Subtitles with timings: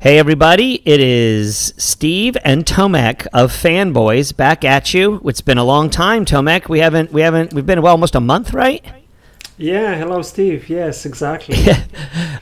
[0.00, 5.20] Hey everybody, it is Steve and Tomek of Fanboys back at you.
[5.24, 6.68] It's been a long time, Tomek.
[6.68, 8.84] We haven't we haven't we've been well, almost a month, right?
[9.56, 10.68] Yeah, hello Steve.
[10.68, 11.56] Yes, exactly.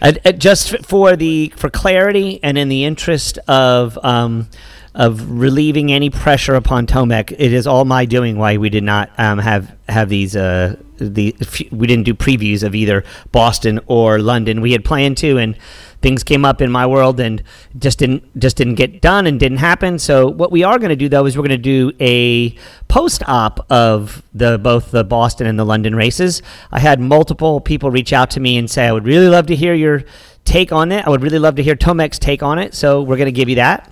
[0.03, 4.50] And- and just for the for clarity and in the interest of um,
[4.95, 9.11] of relieving any pressure upon Tomek, it is all my doing why we did not
[9.16, 11.34] um, have have these uh, the
[11.73, 13.02] we didn't do previews of either
[13.32, 14.61] Boston or London.
[14.61, 15.57] We had planned to and
[16.03, 17.43] things came up in my world and
[17.79, 19.99] just didn't just didn't get done and didn't happen.
[19.99, 22.50] So what we are going to do though is we're going to do a
[22.89, 26.43] post op of the both the Boston and the London races.
[26.71, 29.57] I had multiple people reach out to me and say I would really love to
[29.57, 30.04] hear your
[30.45, 31.07] take on it.
[31.07, 32.75] I would really love to hear Tomek's take on it.
[32.75, 33.91] So we're going to give you that.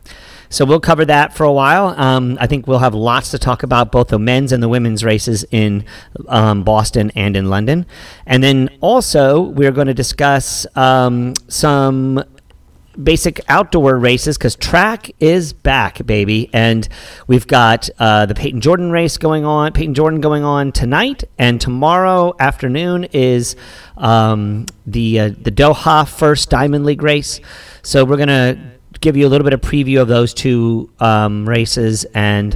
[0.55, 1.89] So we'll cover that for a while.
[2.01, 5.03] Um, I think we'll have lots to talk about both the men's and the women's
[5.03, 5.85] races in
[6.29, 7.87] um, Boston and in London.
[8.25, 12.23] And then also, we're going to discuss um, some
[13.03, 16.51] basic outdoor races because track is back, baby.
[16.53, 16.89] And
[17.27, 21.61] we've got uh, the Payton Jordan race going on, Payton Jordan going on tonight, and
[21.61, 23.57] tomorrow afternoon is
[23.97, 27.41] um, the uh, the Doha First Diamond League race.
[27.83, 32.05] So we're gonna give you a little bit of preview of those two um, races,
[32.15, 32.55] and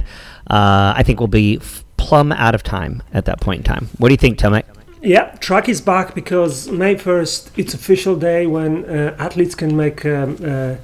[0.49, 1.59] uh, I think we'll be
[1.97, 3.89] plumb out of time at that point in time.
[3.97, 4.63] What do you think, Tomek?
[5.01, 10.05] yeah, track is back because May 1st, it's official day when uh, athletes can make
[10.05, 10.75] um, uh,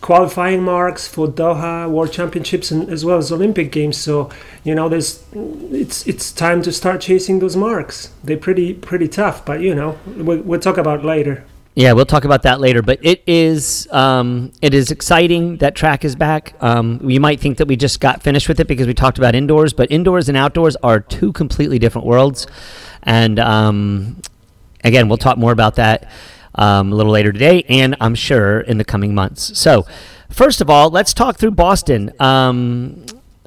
[0.00, 3.98] qualifying marks for Doha World Championships and as well as Olympic Games.
[3.98, 4.30] So,
[4.64, 8.10] you know, there's it's it's time to start chasing those marks.
[8.24, 11.44] They're pretty pretty tough, but you know, we'll, we'll talk about later.
[11.78, 12.82] Yeah, we'll talk about that later.
[12.82, 16.54] But it is um, it is exciting that track is back.
[16.60, 19.36] Um, you might think that we just got finished with it because we talked about
[19.36, 22.48] indoors, but indoors and outdoors are two completely different worlds.
[23.04, 24.20] And um,
[24.82, 26.10] again, we'll talk more about that
[26.56, 29.56] um, a little later today, and I'm sure in the coming months.
[29.56, 29.86] So,
[30.28, 32.10] first of all, let's talk through Boston.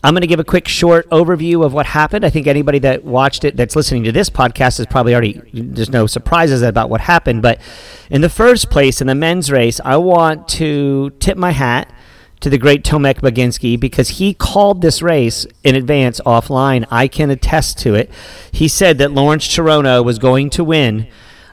[0.03, 2.25] I'm going to give a quick short overview of what happened.
[2.25, 5.91] I think anybody that watched it, that's listening to this podcast, is probably already, there's
[5.91, 7.43] no surprises about what happened.
[7.43, 7.61] But
[8.09, 11.93] in the first place, in the men's race, I want to tip my hat
[12.39, 16.87] to the great Tomek Baginski because he called this race in advance offline.
[16.89, 18.09] I can attest to it.
[18.51, 21.07] He said that Lawrence Cherono was going to win.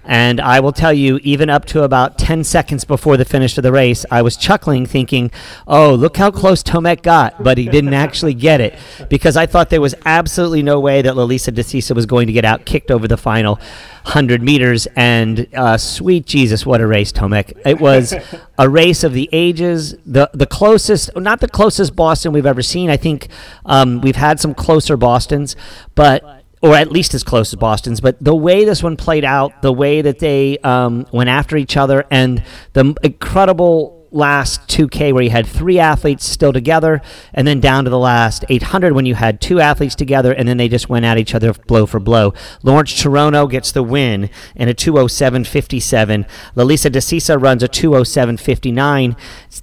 [0.08, 3.62] And I will tell you, even up to about 10 seconds before the finish of
[3.62, 5.30] the race, I was chuckling, thinking,
[5.66, 8.78] oh, look how close Tomek got, but he didn't actually get it
[9.10, 12.46] because I thought there was absolutely no way that Lelisa Desisa was going to get
[12.46, 13.56] out kicked over the final
[14.04, 14.88] 100 meters.
[14.96, 17.52] And uh, sweet Jesus, what a race, Tomek.
[17.66, 18.14] It was
[18.56, 22.88] a race of the ages, the, the closest, not the closest Boston we've ever seen.
[22.88, 23.28] I think
[23.66, 25.54] um, we've had some closer Bostons,
[25.94, 28.00] but or at least as close as Boston's.
[28.00, 31.76] But the way this one played out, the way that they um, went after each
[31.76, 32.42] other, and
[32.72, 37.00] the incredible last 2K where you had three athletes still together,
[37.34, 40.56] and then down to the last 800 when you had two athletes together, and then
[40.56, 42.32] they just went at each other blow for blow.
[42.62, 46.26] Lawrence Cherono gets the win in a 207.57.
[46.56, 49.16] Lelisa Desisa runs a 207.59,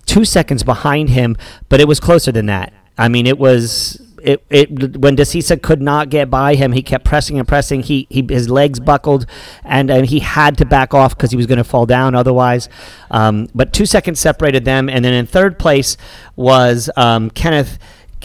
[0.06, 1.35] two seconds behind him,
[1.69, 2.73] but it was closer than that.
[2.97, 7.06] I mean, it was it, it when Desisa could not get by him, he kept
[7.06, 7.84] pressing and pressing.
[7.84, 9.25] He, he his legs buckled,
[9.63, 12.68] and, and he had to back off because he was going to fall down otherwise.
[13.12, 15.97] Um, but two seconds separated them, and then in third place
[16.36, 17.78] was um, Kenneth.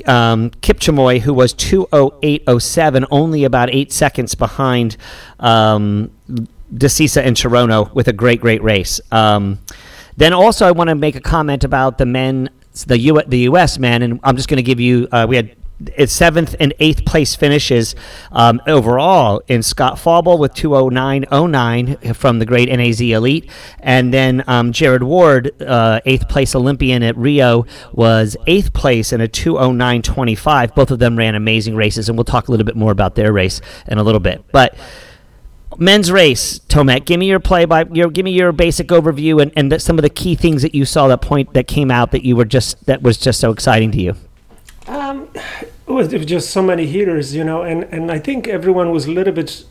[0.07, 4.97] Um, Kipkemoi, who was 208.07, only about eight seconds behind
[5.41, 6.11] um,
[6.73, 8.99] Desisa and Cherono with a great, great race.
[9.13, 9.59] Um,
[10.17, 12.49] then also, I want to make a comment about the men,
[12.87, 13.79] the U, the U.S.
[13.79, 15.09] men, and I'm just going to give you.
[15.13, 15.55] Uh, we had
[15.97, 17.95] its seventh and eighth place finishes
[18.33, 23.51] um, overall in Scott Fauble with 209.09 from the great NAZ Elite.
[23.81, 29.21] And then um, Jared Ward, uh, eighth place Olympian at Rio, was eighth place in
[29.21, 30.75] a 209.25.
[30.75, 33.33] Both of them ran amazing races, and we'll talk a little bit more about their
[33.33, 34.45] race in a little bit.
[34.53, 34.77] But
[35.79, 39.53] men's race, Tomek, give me your play by your give me your basic overview and,
[39.57, 42.11] and the, some of the key things that you saw that point that came out
[42.11, 44.15] that you were just that was just so exciting to you.
[44.87, 48.49] Um, it was, it was just so many heaters, you know, and, and I think
[48.49, 49.65] everyone was a little bit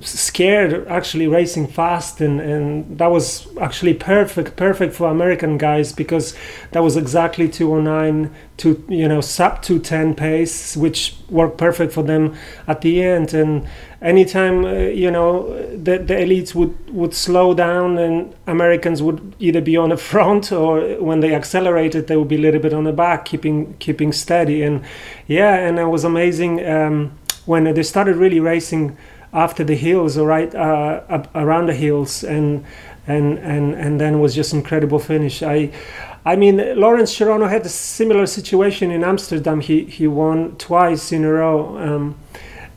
[0.00, 6.34] scared actually racing fast, and, and that was actually perfect, perfect for American guys because
[6.72, 12.34] that was exactly 209 to you know sub 210 pace, which worked perfect for them
[12.68, 13.34] at the end.
[13.34, 13.66] And
[14.00, 19.60] anytime uh, you know the, the elites would would slow down, and Americans would either
[19.60, 22.84] be on the front or when they accelerated, they would be a little bit on
[22.84, 24.62] the back, keeping keeping steady.
[24.62, 24.84] And
[25.26, 28.96] yeah, and it was amazing um, when they started really racing
[29.32, 32.64] after the hills or right uh, around the hills and
[33.08, 35.42] and and and then was just incredible finish.
[35.42, 35.72] I.
[36.24, 39.60] I mean, Lawrence Cherono had a similar situation in Amsterdam.
[39.60, 41.76] He he won twice in a row.
[41.78, 42.16] Um,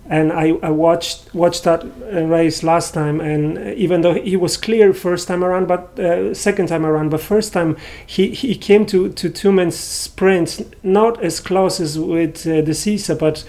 [0.09, 4.55] and I, I watched watched that uh, race last time and even though he was
[4.55, 8.85] clear first time around but uh, second time around but first time he, he came
[8.85, 13.43] to, to two men sprints not as close as with uh, Desisa but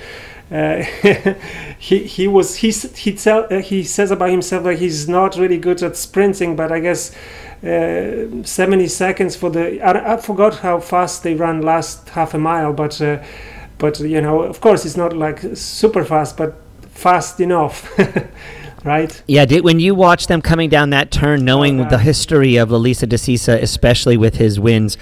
[0.51, 0.83] uh,
[1.79, 5.59] he he was he he tell, uh, he says about himself that he's not really
[5.59, 7.15] good at sprinting but I guess
[7.63, 12.39] uh, 70 seconds for the I, I, forgot how fast they ran last half a
[12.39, 13.21] mile but uh,
[13.79, 16.55] but you know of course it's not like super fast but
[16.91, 17.99] fast enough
[18.85, 19.23] right?
[19.27, 22.69] Yeah did, when you watch them coming down that turn knowing oh, the history of
[22.69, 24.97] Lelisa Desisa especially with his wins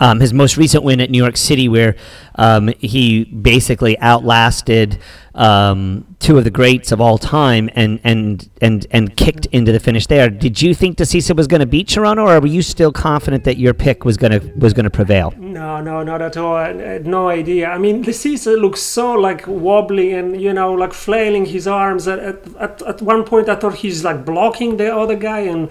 [0.00, 1.96] um, his most recent win at New York City, where
[2.36, 4.98] um, he basically outlasted
[5.36, 9.78] um, two of the greats of all time and and and and kicked into the
[9.78, 10.30] finish there.
[10.30, 13.58] Did you think Desisa was going to beat Cherono, or were you still confident that
[13.58, 15.32] your pick was going to was going to prevail?
[15.36, 16.56] No, no, not at all.
[16.56, 17.68] I had no idea.
[17.68, 22.08] I mean, Desisa looks so like wobbly and you know like flailing his arms.
[22.08, 22.18] At,
[22.56, 25.70] at, at one point, I thought he's like blocking the other guy and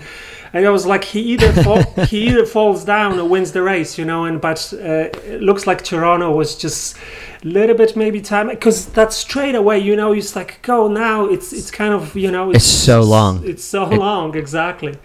[0.55, 3.97] and I was like, he either fall, he either falls down or wins the race,
[3.97, 4.23] you know.
[4.23, 6.95] And but uh, it looks like Cherono was just
[7.43, 11.25] a little bit maybe time because that straight away, you know, it's like go now.
[11.25, 13.45] It's it's kind of you know, it's, it's so long.
[13.45, 14.97] It's so it, long, exactly.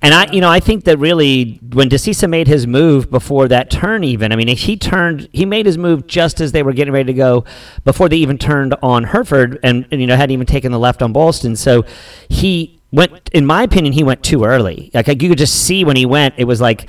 [0.00, 3.68] And I, you know, I think that really when Desisa made his move before that
[3.68, 6.94] turn, even I mean, he turned, he made his move just as they were getting
[6.94, 7.44] ready to go,
[7.84, 11.02] before they even turned on Hereford, and, and you know hadn't even taken the left
[11.02, 11.56] on Boylston.
[11.56, 11.84] So
[12.30, 14.90] he went in my opinion he went too early.
[14.94, 16.88] Like you could just see when he went it was like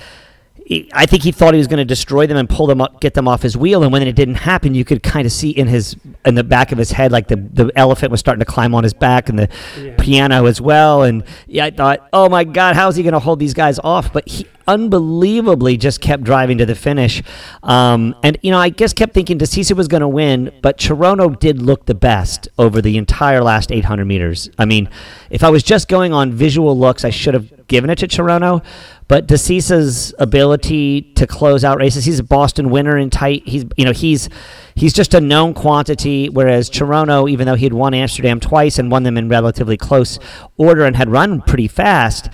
[0.94, 3.16] I think he thought he was going to destroy them and pull them up, get
[3.16, 3.82] them off his wheel.
[3.82, 5.96] And when it didn't happen, you could kind of see in his
[6.26, 8.84] in the back of his head, like the the elephant was starting to climb on
[8.84, 9.50] his back, and the
[9.82, 9.96] yeah.
[9.98, 11.02] piano as well.
[11.02, 13.80] And yeah, I thought, oh my God, how is he going to hold these guys
[13.80, 14.14] off?
[14.14, 17.24] But he unbelievably just kept driving to the finish.
[17.64, 21.38] Um, and you know, I guess kept thinking Desisa was going to win, but Cherono
[21.38, 24.52] did look the best over the entire last 800 meters.
[24.60, 24.88] I mean,
[25.32, 28.64] if I was just going on visual looks, I should have given it to Cherono.
[29.10, 33.42] But Desisa's ability to close out races, he's a Boston winner in tight.
[33.46, 34.30] He's you know he's
[34.76, 36.30] he's just a known quantity.
[36.30, 40.20] Whereas Cherono, even though he had won Amsterdam twice and won them in relatively close
[40.58, 42.30] order and had run pretty fast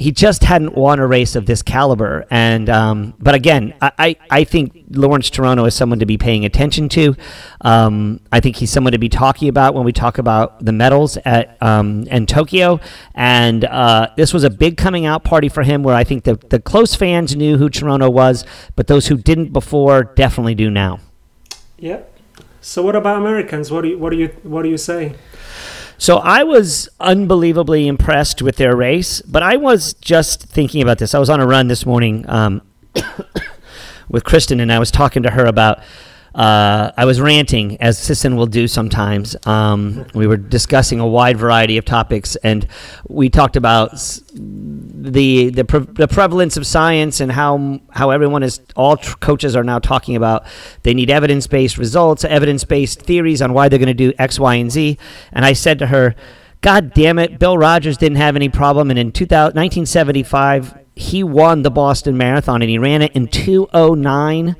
[0.00, 2.24] he just hadn't won a race of this caliber.
[2.30, 6.88] And um, but again, I, I think Lawrence Cherono is someone to be paying attention
[6.88, 7.14] to.
[7.60, 11.18] Um, I think he's someone to be talking about when we talk about the medals
[11.18, 12.80] at um, in Tokyo.
[13.14, 16.36] And uh, this was a big coming out party for him, where I think the
[16.48, 21.00] the close fans knew who Cherono was, but those who didn't before definitely do now.
[21.78, 22.00] Yeah.
[22.62, 23.70] So what about Americans?
[23.70, 25.14] What do you what do you what do you say?
[26.00, 31.14] So I was unbelievably impressed with their race, but I was just thinking about this.
[31.14, 32.62] I was on a run this morning um,
[34.08, 35.80] with Kristen, and I was talking to her about
[36.34, 39.34] uh, I was ranting, as Sisson will do sometimes.
[39.46, 42.68] Um, we were discussing a wide variety of topics, and
[43.08, 43.92] we talked about
[44.32, 49.56] the the, pre- the prevalence of science and how how everyone is all tr- coaches
[49.56, 50.44] are now talking about
[50.84, 54.38] they need evidence based results, evidence based theories on why they're going to do X,
[54.38, 54.98] Y, and Z.
[55.32, 56.14] And I said to her,
[56.60, 61.62] "God damn it, Bill Rodgers didn't have any problem, and in 2000, 1975." He won
[61.62, 64.54] the Boston Marathon and he ran it in 209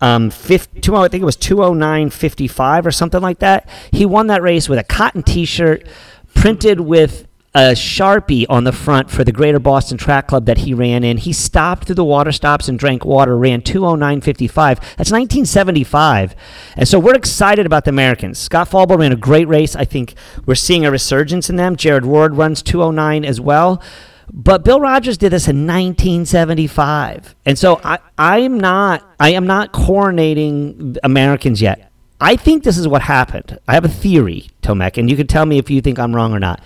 [0.00, 3.68] um, 50, two, I think it was 209.55 or something like that.
[3.92, 5.86] He won that race with a cotton t shirt
[6.34, 10.74] printed with a sharpie on the front for the Greater Boston Track Club that he
[10.74, 11.16] ran in.
[11.16, 14.54] He stopped through the water stops and drank water, ran 209.55.
[14.96, 16.36] That's 1975.
[16.76, 18.38] And so we're excited about the Americans.
[18.38, 19.74] Scott Fauble ran a great race.
[19.74, 20.14] I think
[20.46, 21.74] we're seeing a resurgence in them.
[21.74, 23.82] Jared Ward runs 209 as well.
[24.32, 29.46] But Bill Rodgers did this in 1975, and so I, I am not I am
[29.46, 31.90] not coronating Americans yet.
[32.20, 33.58] I think this is what happened.
[33.68, 36.34] I have a theory, Tomek, and you can tell me if you think I'm wrong
[36.34, 36.60] or not.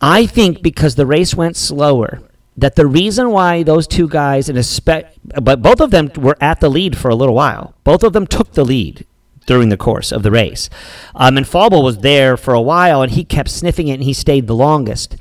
[0.00, 2.22] I think because the race went slower,
[2.56, 5.10] that the reason why those two guys, and especially,
[5.42, 7.74] but both of them were at the lead for a little while.
[7.84, 9.06] Both of them took the lead
[9.46, 10.68] during the course of the race.
[11.14, 14.12] Um, and Fauble was there for a while, and he kept sniffing it, and he
[14.12, 15.16] stayed the longest.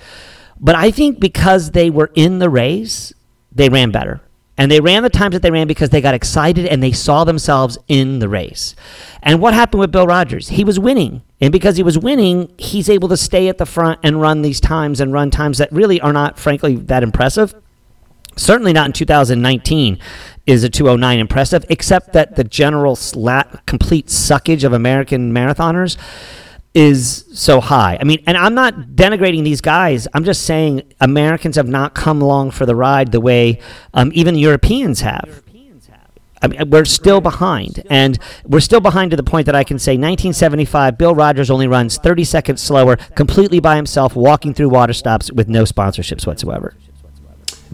[0.60, 3.14] But I think because they were in the race,
[3.52, 4.22] they ran better.
[4.58, 7.24] And they ran the times that they ran because they got excited and they saw
[7.24, 8.76] themselves in the race.
[9.24, 10.50] And what happened with Bill Rodgers?
[10.50, 11.22] He was winning.
[11.40, 14.60] And because he was winning, he's able to stay at the front and run these
[14.60, 17.56] times and run times that really are not, frankly, that impressive.
[18.36, 19.98] Certainly not in 2019
[20.46, 25.96] is a 209 impressive, except that the general slat, complete suckage of American marathoners
[26.74, 27.98] is so high.
[28.00, 30.08] I mean, and I'm not denigrating these guys.
[30.14, 33.60] I'm just saying Americans have not come along for the ride the way
[33.94, 35.44] um, even Europeans have.
[36.42, 39.78] I mean, we're still behind, and we're still behind to the point that I can
[39.78, 44.94] say 1975, Bill Rodgers only runs 30 seconds slower, completely by himself, walking through water
[44.94, 46.76] stops with no sponsorships whatsoever.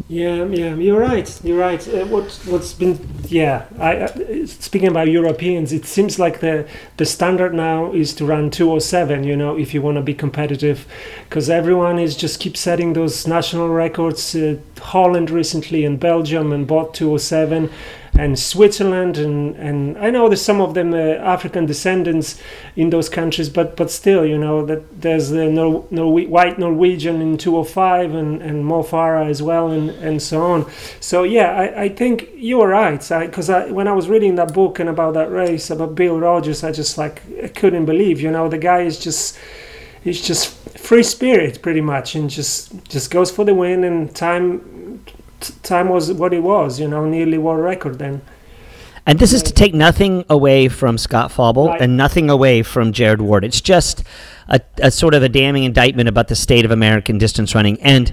[0.10, 1.40] Yeah, yeah, you're right.
[1.44, 1.88] You're right.
[1.88, 3.66] Uh, what what's been yeah.
[3.80, 8.52] I, uh, speaking about Europeans, it seems like the the standard now is to run
[8.52, 9.24] 207.
[9.24, 10.86] You know, if you want to be competitive,
[11.30, 14.36] because everyone is just keep setting those national records.
[14.36, 17.70] Uh, Holland recently and Belgium and bought 207
[18.18, 22.42] and Switzerland and, and I know there's some of them uh, African descendants
[22.76, 25.82] in those countries, but but still, you know that there's the Nor-
[26.28, 30.66] white Norwegian in 205 and and Mo Farah as well and and so on.
[31.00, 34.36] So yeah, I, I think you were right because I, I, when I was reading
[34.36, 38.22] that book and about that race about Bill Rodgers, I just like I couldn't believe,
[38.22, 39.38] you know, the guy is just
[40.04, 44.75] he's just free spirit pretty much and just just goes for the win and time
[45.63, 48.22] time was what it was, you know, nearly world record then.
[49.06, 51.82] And this is to take nothing away from Scott Fauble right.
[51.82, 53.46] and nothing away from Jared Ward.
[53.46, 54.04] It's just
[54.48, 57.80] a, a, sort of a damning indictment about the state of American distance running.
[57.82, 58.12] And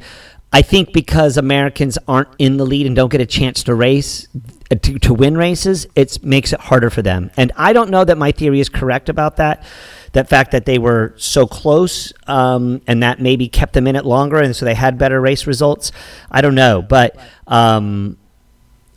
[0.52, 4.29] I think because Americans aren't in the lead and don't get a chance to race,
[4.71, 7.31] uh, to, to win races, it makes it harder for them.
[7.38, 9.64] And I don't know that my theory is correct about that
[10.12, 14.04] that fact that they were so close um, and that maybe kept them in it
[14.04, 15.90] longer and so they had better race results.
[16.31, 17.16] I don't know, but
[17.47, 18.19] um,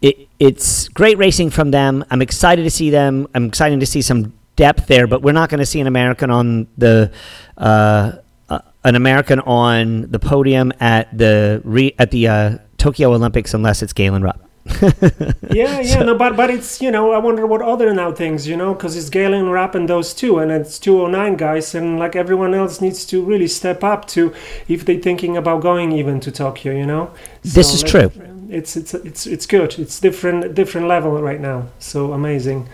[0.01, 2.03] it, it's great racing from them.
[2.09, 3.27] I'm excited to see them.
[3.33, 6.29] I'm excited to see some depth there, but we're not going to see an American
[6.29, 7.11] on the.
[7.57, 8.13] Uh,
[8.47, 13.81] uh, an American on the podium at the re- at the uh, Tokyo Olympics unless
[13.81, 14.44] it's Galen Rupp.
[14.81, 18.47] yeah, yeah, so, no, but but it's you know I wonder what other now things
[18.47, 22.15] you know because it's Galen Rupp and those two and it's 209 guys and like
[22.15, 24.33] everyone else needs to really step up to
[24.67, 27.11] if they're thinking about going even to Tokyo, you know.
[27.43, 28.11] This so is true.
[28.49, 29.77] It's it's it's it's good.
[29.77, 31.67] It's different different level right now.
[31.77, 32.67] So amazing.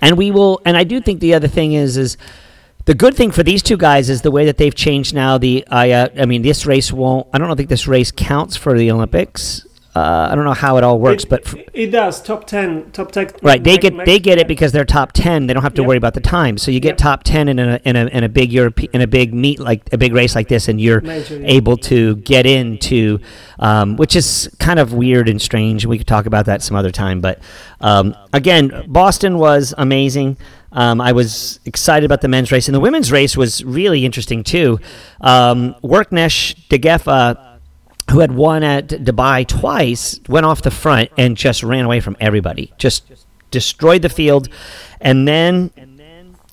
[0.00, 2.16] And we will, and I do think the other thing is is.
[2.86, 5.38] The good thing for these two guys is the way that they've changed now.
[5.38, 7.26] The I, uh, I mean, this race won't.
[7.32, 9.66] I don't think this race counts for the Olympics.
[9.94, 12.20] Uh, I don't know how it all works, it, but it does.
[12.20, 13.30] Top ten, top ten.
[13.42, 15.46] Right, they get they get it because they're top ten.
[15.46, 15.88] They don't have to yep.
[15.88, 16.58] worry about the time.
[16.58, 16.96] So you get yep.
[16.98, 19.92] top ten in a in a in a big Europe in a big meet like
[19.92, 21.46] a big race like this, and you're Major, yeah.
[21.46, 23.20] able to get into,
[23.60, 25.86] um, which is kind of weird and strange.
[25.86, 27.20] We could talk about that some other time.
[27.20, 27.38] But
[27.80, 30.38] um, again, Boston was amazing.
[30.72, 34.42] Um, I was excited about the men's race, and the women's race was really interesting
[34.42, 34.80] too.
[35.20, 37.53] Um, Worknesh Degefa
[38.10, 42.16] who had won at Dubai twice, went off the front and just ran away from
[42.20, 42.72] everybody.
[42.78, 43.10] Just
[43.50, 44.48] destroyed the field,
[45.00, 45.70] and then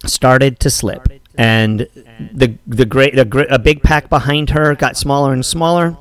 [0.05, 1.07] started to slip.
[1.35, 1.87] And
[2.33, 5.97] the the great a big pack behind her got smaller and smaller.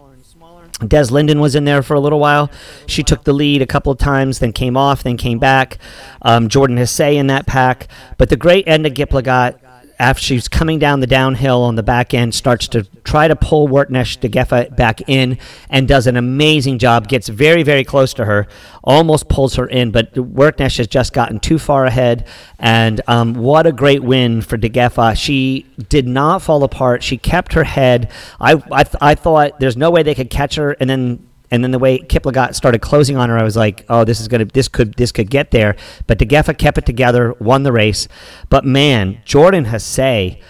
[0.87, 2.50] Des Linden was in there for a little while.
[2.87, 5.76] She took the lead a couple of times, then came off, then came back.
[6.23, 7.88] Um, Jordan Hasay in that pack.
[8.16, 9.61] But the great Edna Kiplagat
[10.00, 13.69] after she's coming down the downhill on the back end, starts to try to pull
[13.69, 15.38] Worknesh Degefa back in
[15.69, 17.07] and does an amazing job.
[17.07, 18.49] Gets very, very close to her,
[18.83, 22.26] almost pulls her in, but Worknesh has just gotten too far ahead.
[22.59, 25.16] And um, what a great win for Degefa.
[25.16, 27.02] She did not fall apart.
[27.02, 28.11] She kept her head.
[28.40, 31.71] I, I, I thought there's no way they could catch her, and then and then
[31.71, 34.69] the way Kiplagat started closing on her, I was like, "Oh, this is gonna, this
[34.69, 35.76] could, this could get there."
[36.07, 38.09] But Degefa kept it together, won the race.
[38.49, 40.40] But man, Jordan Hasay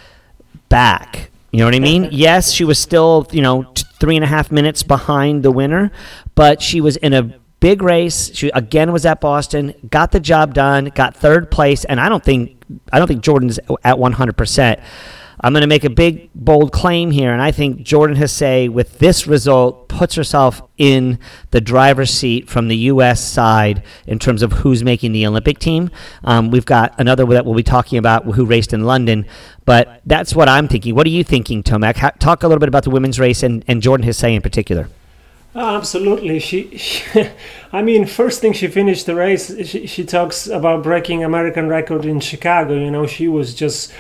[0.69, 1.31] back.
[1.51, 2.09] You know what I mean?
[2.13, 5.91] yes, she was still, you know, t- three and a half minutes behind the winner,
[6.35, 8.31] but she was in a big race.
[8.35, 12.25] She again was at Boston, got the job done, got third place, and I don't
[12.25, 14.81] think, I don't think Jordan's at one hundred percent.
[15.43, 18.99] I'm going to make a big, bold claim here, and I think Jordan Hasay, with
[18.99, 21.19] this result, puts herself in
[21.51, 23.27] the driver's seat from the U.S.
[23.27, 25.91] side in terms of who's making the Olympic team.
[26.25, 29.25] Um, we've got another that we'll be talking about who raced in London,
[29.65, 30.95] but that's what I'm thinking.
[30.95, 31.97] What are you thinking, Tomek?
[31.97, 34.89] Ha- talk a little bit about the women's race and, and Jordan Hasay in particular.
[35.55, 36.39] Oh, absolutely.
[36.39, 37.31] She, she,
[37.73, 42.05] I mean, first thing she finished the race, she, she talks about breaking American record
[42.05, 42.75] in Chicago.
[42.75, 43.93] You know, she was just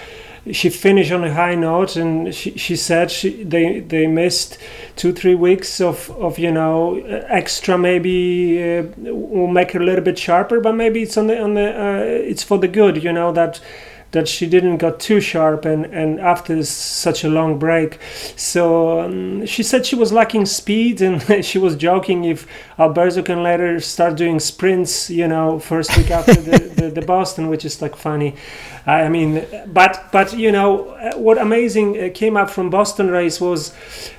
[0.52, 4.58] she finished on a high note and she, she said she, they they missed
[4.96, 6.96] two three weeks of, of you know
[7.28, 11.40] extra maybe uh, will make her a little bit sharper but maybe it's on the
[11.40, 13.60] on the uh, it's for the good you know that
[14.12, 17.98] that she didn't got too sharp and and after such a long break.
[18.36, 22.46] So um, she said she was lacking speed and she was joking if
[22.78, 27.48] alberto can later start doing sprints you know first week after the, the, the, boston
[27.48, 28.34] which is like funny.
[28.86, 33.74] I mean but but you know what amazing uh, came up from boston race was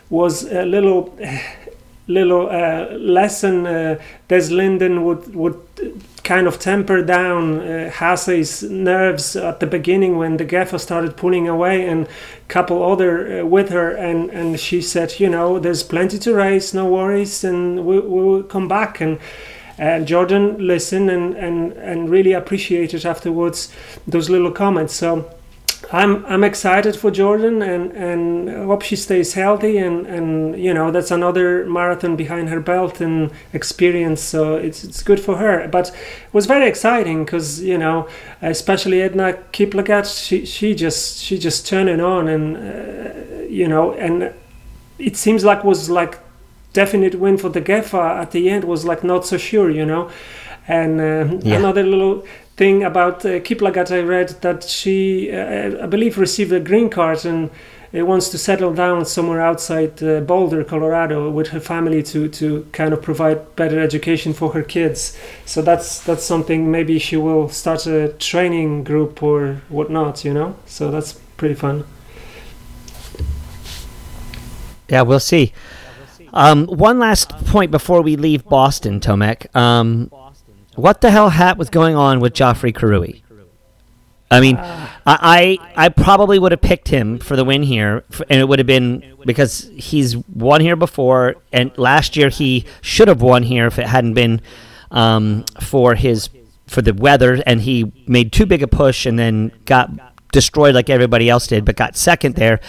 [0.10, 1.18] was a little
[2.08, 5.60] little uh, lesson uh, Des Linden would would
[6.24, 11.88] kind of temper down uh, Hasay's nerves at the beginning when Degefa started pulling away
[11.88, 12.08] and
[12.48, 16.74] couple other uh, with her and and she said you know there's plenty to race
[16.74, 19.20] no worries and we, we'll come back and
[19.78, 23.74] and Jordan listened and, and, and really appreciated afterwards
[24.06, 24.94] those little comments.
[24.94, 25.28] So
[25.92, 30.92] I'm I'm excited for Jordan and and hope she stays healthy and and you know
[30.92, 35.90] that's another marathon behind her belt and experience so it's it's good for her but
[35.90, 38.08] it was very exciting because you know
[38.42, 44.34] especially Edna Kiplagat she she just she just turning on and uh, you know and
[45.00, 46.20] it seems like was like
[46.74, 50.10] definite win for Degefa at the end was like not so sure you know
[50.68, 51.58] and uh, yeah.
[51.58, 52.24] another little
[52.58, 53.40] thing about uh,
[53.92, 57.50] I read that she, uh, I believe, received a green card and
[57.94, 62.66] uh, wants to settle down somewhere outside uh, Boulder, Colorado, with her family to to
[62.72, 65.18] kind of provide better education for her kids.
[65.46, 66.72] So that's that's something.
[66.72, 70.24] Maybe she will start a training group or whatnot.
[70.24, 70.56] You know.
[70.66, 71.86] So that's pretty fun.
[74.90, 75.54] Yeah, we'll see.
[76.34, 79.54] Um, one last point before we leave Boston, Tomek.
[79.56, 80.10] Um,
[80.76, 83.22] what the hell hat was going on with Geoffrey Kirui?
[84.32, 88.40] I mean, uh, I I probably would have picked him for the win here, and
[88.40, 93.22] it would have been because he's won here before, and last year he should have
[93.22, 94.42] won here if it hadn't been
[94.90, 96.30] um, for his
[96.66, 99.90] for the weather, and he made too big a push and then got
[100.32, 102.62] destroyed like everybody else did, but got second there.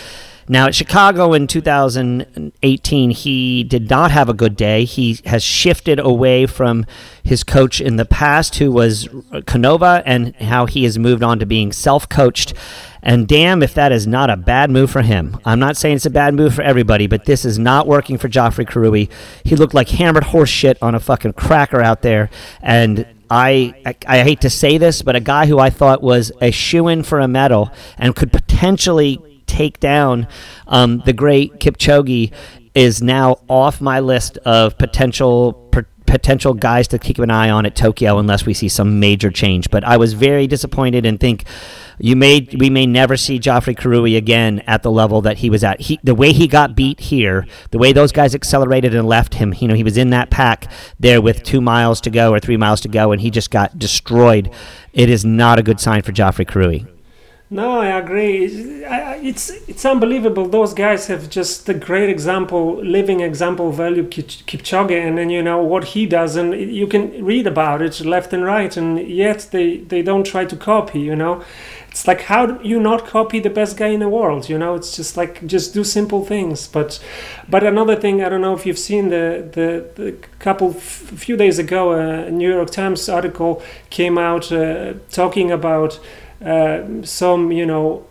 [0.48, 4.84] Now, at Chicago in 2018, he did not have a good day.
[4.84, 6.84] He has shifted away from
[7.22, 9.08] his coach in the past, who was
[9.46, 12.54] Canova, and how he has moved on to being self coached.
[13.02, 15.38] And damn if that is not a bad move for him.
[15.44, 18.28] I'm not saying it's a bad move for everybody, but this is not working for
[18.28, 19.10] Geoffrey Kirui.
[19.44, 22.30] He looked like hammered horse shit on a fucking cracker out there.
[22.60, 26.30] And I, I, I hate to say this, but a guy who I thought was
[26.40, 30.26] a shoe in for a medal and could potentially take down
[30.66, 32.32] um, the great Kipchoge
[32.74, 35.68] is now off my list of potential
[36.12, 39.70] potential guys to keep an eye on at Tokyo unless we see some major change.
[39.70, 41.46] But I was very disappointed and think
[41.98, 45.64] you may we may never see Geoffrey Kirui again at the level that he was
[45.64, 45.80] at.
[45.80, 49.54] He, the way he got beat here, the way those guys accelerated and left him,
[49.58, 52.58] you know, he was in that pack there with two miles to go or three
[52.58, 54.52] miles to go, and he just got destroyed.
[54.92, 56.91] It is not a good sign for Geoffrey Kirui.
[57.52, 58.46] No, I agree.
[59.28, 60.48] It's it's unbelievable.
[60.48, 65.62] Those guys have just a great example, living example value Kipchoge, and then you know
[65.62, 69.76] what he does, and you can read about it left and right, and yet they
[69.76, 71.00] they don't try to copy.
[71.00, 71.44] You know,
[71.90, 74.48] it's like how do you not copy the best guy in the world?
[74.48, 76.66] You know, it's just like just do simple things.
[76.66, 77.00] But
[77.50, 81.36] but another thing, I don't know if you've seen the the, the couple f- few
[81.36, 86.00] days ago, a New York Times article came out uh, talking about uh,
[87.04, 88.04] some you know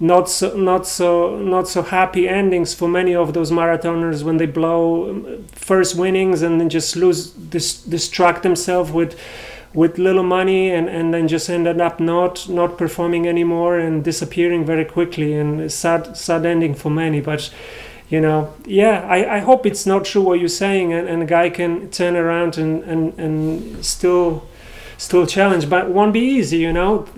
[0.00, 4.46] not so not so not so happy endings for many of those marathoners when they
[4.46, 9.18] blow um, first winnings and then just lose dis- distract themselves with
[9.72, 14.64] with little money and, and then just ended up not not performing anymore and disappearing
[14.64, 17.20] very quickly and sad sad ending for many.
[17.20, 17.50] But
[18.08, 21.26] you know yeah I, I hope it's not true what you're saying and, and a
[21.26, 24.48] guy can turn around and, and, and still
[25.00, 26.58] still challenge, but won't be easy.
[26.58, 27.08] You know,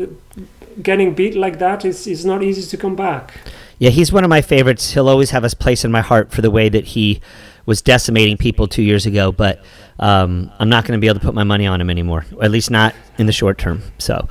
[0.80, 3.34] getting beat like that is is not easy to come back.
[3.78, 4.92] Yeah, he's one of my favorites.
[4.92, 7.20] He'll always have a place in my heart for the way that he
[7.66, 9.32] was decimating people two years ago.
[9.32, 9.62] But
[9.98, 12.50] um, I'm not going to be able to put my money on him anymore, at
[12.50, 13.82] least not in the short term.
[13.98, 14.28] So,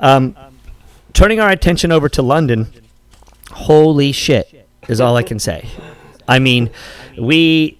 [0.00, 0.34] um,
[1.12, 2.72] turning our attention over to London,
[3.50, 5.68] holy shit is all I can say.
[6.26, 6.70] I mean,
[7.18, 7.78] we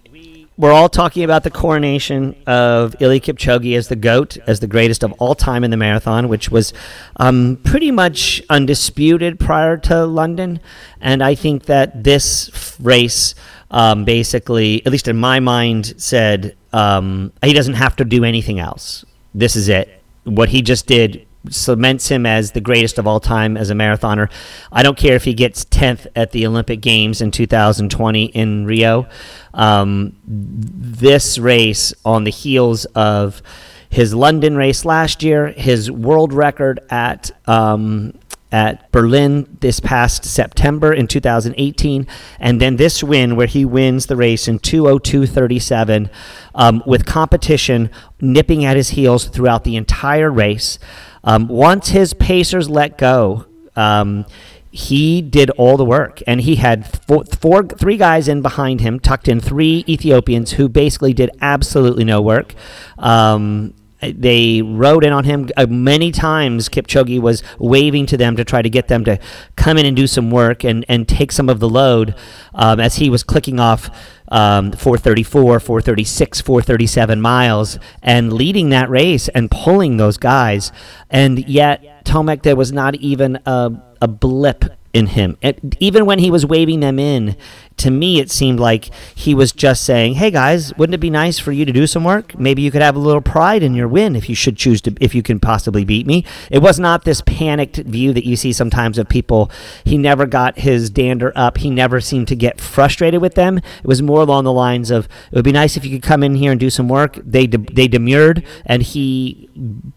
[0.57, 5.03] we're all talking about the coronation of Eliud Kipchoge as the GOAT, as the greatest
[5.03, 6.73] of all time in the marathon, which was
[7.17, 10.61] um, pretty much undisputed prior to London.
[11.01, 13.35] And I think that this race
[13.71, 18.61] um, basically, at least in my mind, said um, he doesn't have to do anything
[18.61, 19.05] else.
[19.35, 20.03] This is it.
[20.23, 24.31] What he just did cements him as the greatest of all time as a marathoner.
[24.73, 29.07] I don't care if he gets 10th at the Olympic Games in 2020 in Rio.
[29.53, 33.43] Um, this race, on the heels of
[33.89, 38.15] his London race last year, his world record at um,
[38.55, 42.07] at Berlin this past September in 2018,
[42.39, 46.09] and then this win where he wins the race in 202.37
[46.55, 50.79] um, with competition nipping at his heels throughout the entire race.
[51.25, 54.27] Um, once his pacers let go, um,
[54.71, 58.99] he did all the work, and he had four, four, three guys in behind him,
[58.99, 62.55] tucked in three Ethiopians who basically did absolutely no work.
[62.99, 63.75] Um,
[64.13, 66.69] they rode in on him uh, many times.
[66.69, 69.19] Kipchoge was waving to them to try to get them to
[69.57, 72.15] come in and do some work and, and take some of the load
[72.55, 73.91] um, as he was clicking off
[74.29, 80.73] um, 434, 436, 437 miles and leading that race and pulling those guys.
[81.11, 84.65] And yet, Tomek, there was not even a, a blip
[84.95, 85.37] in him.
[85.43, 87.37] And even when he was waving them in,
[87.77, 91.39] to me it seemed like he was just saying, "Hey guys, wouldn't it be nice
[91.39, 92.39] for you to do some work?
[92.39, 94.95] Maybe you could have a little pride in your win if you should choose to
[95.01, 98.53] if you can possibly beat me." It was not this panicked view that you see
[98.53, 99.51] sometimes of people.
[99.85, 101.59] He never got his dander up.
[101.59, 103.59] He never seemed to get frustrated with them.
[103.59, 106.23] It was more along the lines of, "It would be nice if you could come
[106.23, 109.49] in here and do some work." They de- they demurred and he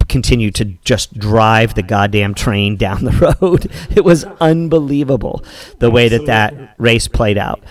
[0.07, 3.69] continued to just drive the goddamn train down the road.
[3.95, 5.43] It was unbelievable
[5.79, 7.61] the way that that race played out.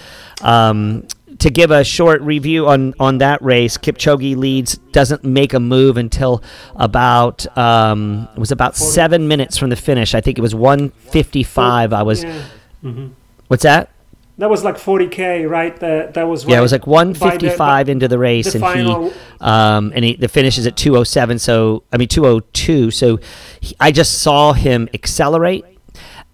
[0.43, 1.07] Um,
[1.39, 5.99] to give a short review on, on that race, Kipchoge leads, doesn't make a move
[5.99, 6.43] until
[6.77, 10.15] about um, it was about seven minutes from the finish.
[10.15, 11.93] I think it was one fifty five.
[11.93, 12.25] I was.
[12.25, 12.43] Yeah.
[12.83, 13.11] Mhm.
[13.49, 13.91] What's that?
[14.39, 15.75] That was like 40k, right?
[15.81, 18.61] That that was Yeah, it was like one by the- into the race, the and
[18.61, 21.39] final- he um, and he, the finish is at two oh seven.
[21.39, 22.91] So I mean two oh two.
[22.91, 23.19] So
[23.61, 25.65] he, I just saw him accelerate.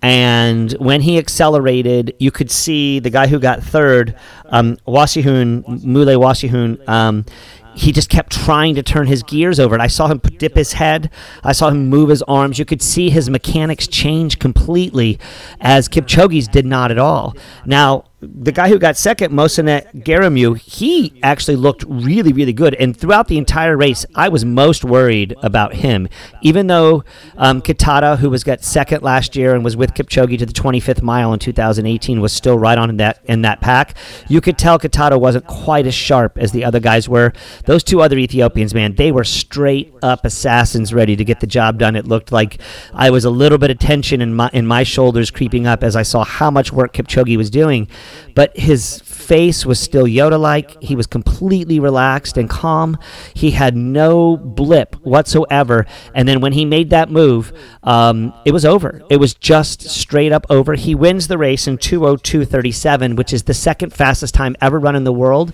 [0.02, 6.18] And when he accelerated, you could see the guy who got third, um, Wasihun, Mule
[6.18, 7.24] Wasihun, um,
[7.74, 9.74] he just kept trying to turn his gears over.
[9.74, 11.10] And I saw him dip his head.
[11.42, 12.58] I saw him move his arms.
[12.58, 15.18] You could see his mechanics change completely,
[15.60, 17.34] as Kipchoge's did not at all.
[17.64, 22.74] Now, the guy who got second, Mosinet Geremew, he actually looked really, really good.
[22.74, 26.08] And throughout the entire race, I was most worried about him.
[26.40, 27.02] Even though
[27.36, 31.02] um, Kitata, who was got second last year and was with Kipchoge to the 25th
[31.02, 33.96] mile in 2018, was still right on in that in that pack,
[34.28, 37.32] you could tell Kitata wasn't quite as sharp as the other guys were.
[37.64, 41.78] Those two other Ethiopians, man, they were straight up assassins ready to get the job
[41.78, 41.96] done.
[41.96, 42.60] It looked like
[42.94, 45.96] I was a little bit of tension in my in my shoulders creeping up as
[45.96, 47.88] I saw how much work Kipchoge was doing
[48.34, 50.82] but his face was still Yoda like.
[50.82, 52.98] He was completely relaxed and calm.
[53.34, 55.86] He had no blip whatsoever.
[56.14, 59.02] And then when he made that move, um, it was over.
[59.10, 60.74] It was just straight up over.
[60.74, 65.04] He wins the race in 202.37, which is the second fastest time ever run in
[65.04, 65.52] the world.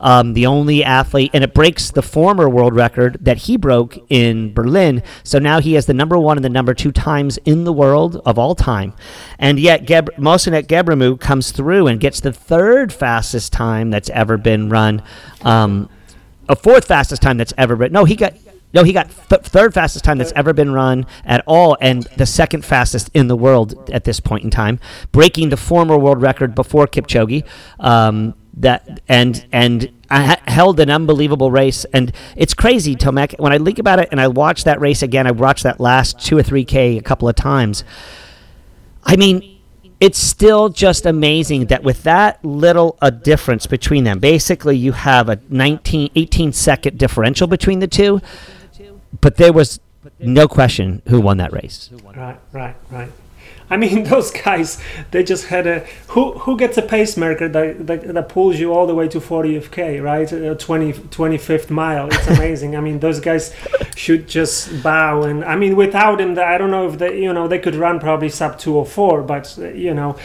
[0.00, 4.54] Um, the only athlete, and it breaks the former world record that he broke in
[4.54, 5.02] Berlin.
[5.22, 8.20] So now he has the number one and the number two times in the world
[8.24, 8.94] of all time.
[9.38, 14.36] And yet, Geb- Mosinet Geremew comes through and gets the third fastest time that's ever
[14.38, 15.02] been run.
[15.42, 15.90] Um,
[16.48, 17.92] a fourth fastest time that's ever been.
[17.92, 18.34] No, he got.
[18.72, 22.26] No, he got th- third fastest time that's ever been run at all, and the
[22.26, 24.78] second fastest in the world at this point in time,
[25.10, 27.44] breaking the former world record before Kipchoge.
[27.80, 33.38] Um, that and and I held an unbelievable race, and it's crazy, Tomek.
[33.38, 36.18] When I think about it, and I watched that race again, I watched that last
[36.18, 37.84] two or three k a couple of times.
[39.04, 39.60] I mean,
[40.00, 45.28] it's still just amazing that with that little a difference between them, basically you have
[45.28, 48.20] a 19, 18 second differential between the two,
[49.20, 49.78] but there was
[50.18, 51.90] no question who won that race.
[52.04, 53.10] Right, right, right.
[53.70, 54.78] I mean, those guys,
[55.12, 58.86] they just had a who who gets a pacemaker that, that, that pulls you all
[58.86, 60.30] the way to 40th K, right?
[60.30, 62.08] Uh, 20 25th mile.
[62.08, 62.76] It's amazing.
[62.76, 63.54] I mean, those guys
[63.96, 65.22] should just bow.
[65.22, 68.00] And I mean, without them, I don't know if they, you know, they could run
[68.00, 70.16] probably sub 204, but uh, you know,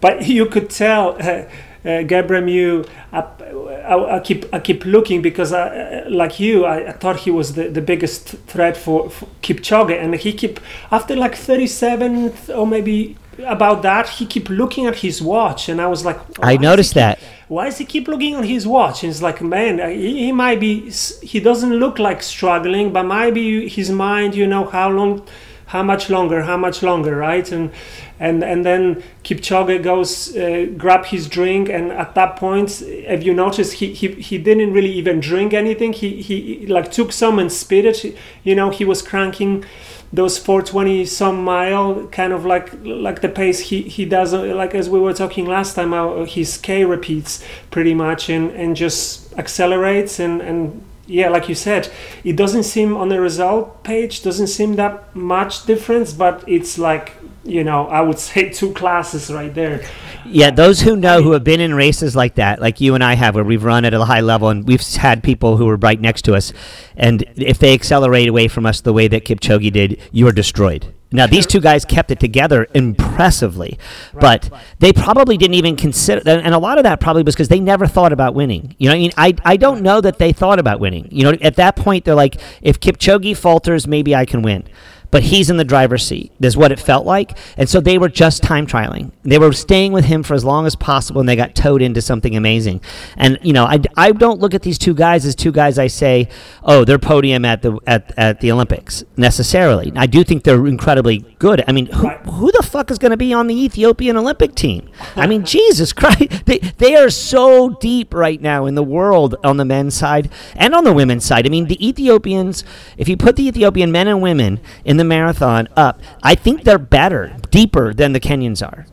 [0.00, 1.16] but you could tell.
[1.20, 1.44] Uh,
[1.84, 6.88] uh, Geremew, I, I, I keep I keep looking because I, uh, like you, I,
[6.88, 11.16] I thought he was the, the biggest threat for, for Kipchoge, and he keep after
[11.16, 13.16] like 37th or maybe
[13.46, 17.00] about that, he keep looking at his watch, and I was like, I noticed he
[17.00, 17.18] keep- that.
[17.48, 19.02] Why does he keep looking at his watch?
[19.02, 20.88] And it's like, man, uh, he, he might be.
[21.22, 25.26] He doesn't look like struggling, but maybe his mind, you know, how long,
[25.70, 27.50] how much longer, how much longer, right?
[27.52, 27.70] And
[28.18, 33.32] and and then Kipchoge goes uh, grab his drink, and at that point, if you
[33.32, 35.92] notice, he, he he didn't really even drink anything.
[35.92, 38.16] He he like took some and spit it.
[38.42, 39.64] You know, he was cranking
[40.12, 44.74] those 420 some mile kind of like like the pace he he does uh, like
[44.74, 45.92] as we were talking last time
[46.26, 51.90] his k repeats pretty much and and just accelerates and and yeah, like you said,
[52.22, 57.16] it doesn't seem on the result page doesn't seem that much difference, but it's like
[57.44, 59.84] you know I would say two classes right there.
[60.24, 63.14] Yeah, those who know who have been in races like that, like you and I
[63.14, 66.00] have, where we've run at a high level and we've had people who were right
[66.00, 66.52] next to us,
[66.96, 70.94] and if they accelerate away from us the way that Kipchoge did, you are destroyed.
[71.12, 73.78] Now these two guys kept it together impressively,
[74.12, 76.22] but they probably didn't even consider.
[76.28, 78.74] And a lot of that probably was because they never thought about winning.
[78.78, 81.08] You know, I mean, I I don't know that they thought about winning.
[81.10, 84.64] You know, at that point they're like, if Kipchoge falters, maybe I can win
[85.10, 86.32] but he's in the driver's seat.
[86.40, 87.36] Is what it felt like.
[87.56, 89.12] And so they were just time trialing.
[89.22, 92.00] They were staying with him for as long as possible, and they got towed into
[92.00, 92.80] something amazing.
[93.16, 95.78] And you know, I, I don't look at these two guys as two guys.
[95.78, 96.28] I say,
[96.62, 99.92] oh, they're podium at the at, at the Olympics necessarily.
[99.96, 101.64] I do think they're incredibly good.
[101.66, 104.88] I mean, who, who the fuck is going to be on the Ethiopian Olympic team?
[105.16, 109.56] I mean, Jesus Christ, they they are so deep right now in the world on
[109.56, 111.46] the men's side and on the women's side.
[111.46, 112.64] I mean, the Ethiopians.
[112.96, 116.78] If you put the Ethiopian men and women in the marathon up, I think they're
[116.78, 118.86] better, deeper than the Kenyans are.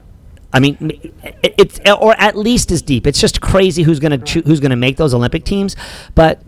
[0.54, 3.06] I mean, it's or at least as deep.
[3.06, 5.76] It's just crazy who's gonna cho- who's gonna make those Olympic teams,
[6.16, 6.42] but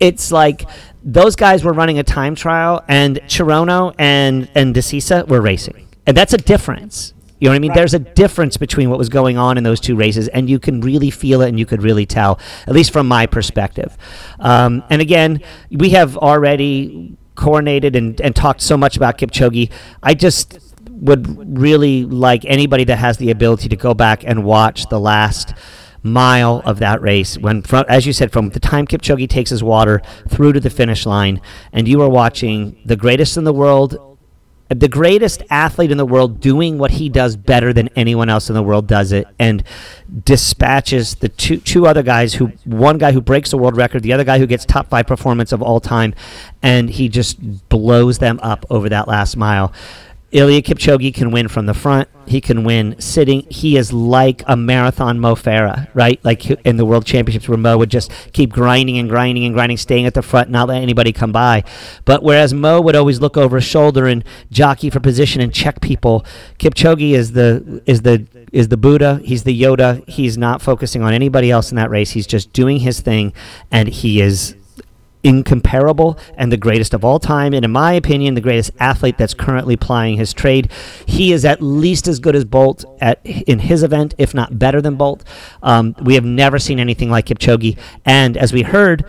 [0.00, 0.68] it's like
[1.04, 6.16] those guys were running a time trial, and Cherono and and Desisa were racing, and
[6.16, 7.14] that's a difference.
[7.38, 7.72] You know what I mean?
[7.72, 10.80] There's a difference between what was going on in those two races, and you can
[10.80, 13.96] really feel it, and you could really tell, at least from my perspective.
[14.40, 19.70] Um, and again, we have already coordinated and, and talked so much about Kipchoge.
[20.02, 20.58] I just
[20.90, 25.54] would really like anybody that has the ability to go back and watch the last
[26.02, 29.64] mile of that race when from, as you said from the time Kipchoge takes his
[29.64, 31.40] water through to the finish line
[31.72, 34.07] and you are watching the greatest in the world
[34.68, 38.54] the greatest athlete in the world doing what he does better than anyone else in
[38.54, 39.64] the world does it and
[40.24, 44.12] dispatches the two two other guys who one guy who breaks the world record the
[44.12, 46.14] other guy who gets top 5 performance of all time
[46.62, 49.72] and he just blows them up over that last mile
[50.32, 52.08] Eliud Kipchoge can win from the front.
[52.26, 53.46] He can win sitting.
[53.48, 56.22] He is like a marathon Mo Farah, right?
[56.22, 59.78] Like in the World Championships where Mo would just keep grinding and grinding and grinding,
[59.78, 61.64] staying at the front, not let anybody come by.
[62.04, 65.80] But whereas Mo would always look over his shoulder and jockey for position and check
[65.80, 66.26] people,
[66.58, 69.20] Kipchoge is the is the is the Buddha.
[69.24, 70.06] He's the Yoda.
[70.06, 72.10] He's not focusing on anybody else in that race.
[72.10, 73.32] He's just doing his thing,
[73.70, 74.54] and he is
[75.22, 79.34] incomparable and the greatest of all time, and in my opinion, the greatest athlete that's
[79.34, 80.70] currently plying his trade.
[81.06, 84.80] He is at least as good as Bolt at in his event, if not better
[84.80, 85.24] than Bolt.
[85.62, 89.04] Um, we have never seen anything like Kipchoge, and as we heard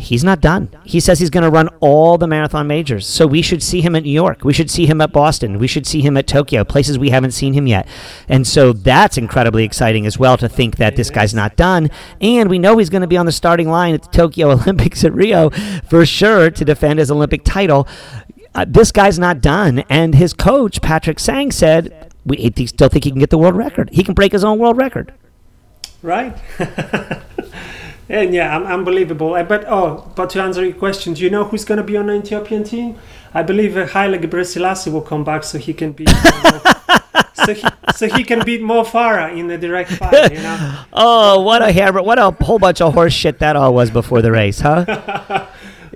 [0.00, 0.68] he's not done.
[0.84, 3.06] He says he's going to run all the marathon majors.
[3.06, 4.44] So we should see him at New York.
[4.44, 5.58] We should see him at Boston.
[5.58, 7.86] We should see him at Tokyo, places we haven't seen him yet.
[8.28, 11.90] And so that's incredibly exciting as well to think that this guy's not done.
[12.20, 15.04] And we know he's going to be on the starting line at the Tokyo Olympics
[15.04, 15.50] at Rio
[15.88, 17.86] for sure to defend his Olympic title.
[18.54, 19.80] Uh, this guy's not done.
[19.88, 23.90] And his coach, Patrick Sang, said, we still think he can get the world record.
[23.92, 25.12] He can break his own world record.
[26.02, 26.36] Right.
[28.10, 29.34] And yeah, unbelievable.
[29.34, 31.96] Uh, but oh, but to answer your question, do you know who's going to be
[31.96, 32.98] on the Ethiopian team?
[33.32, 36.08] I believe uh, Haile Gebrselassie will come back so he can beat.
[37.34, 40.32] so he so he can beat Mo Farah in the direct fight.
[40.32, 40.84] You know.
[40.92, 42.02] oh, what a hammer!
[42.02, 44.84] What a whole bunch of horse shit that all was before the race, huh?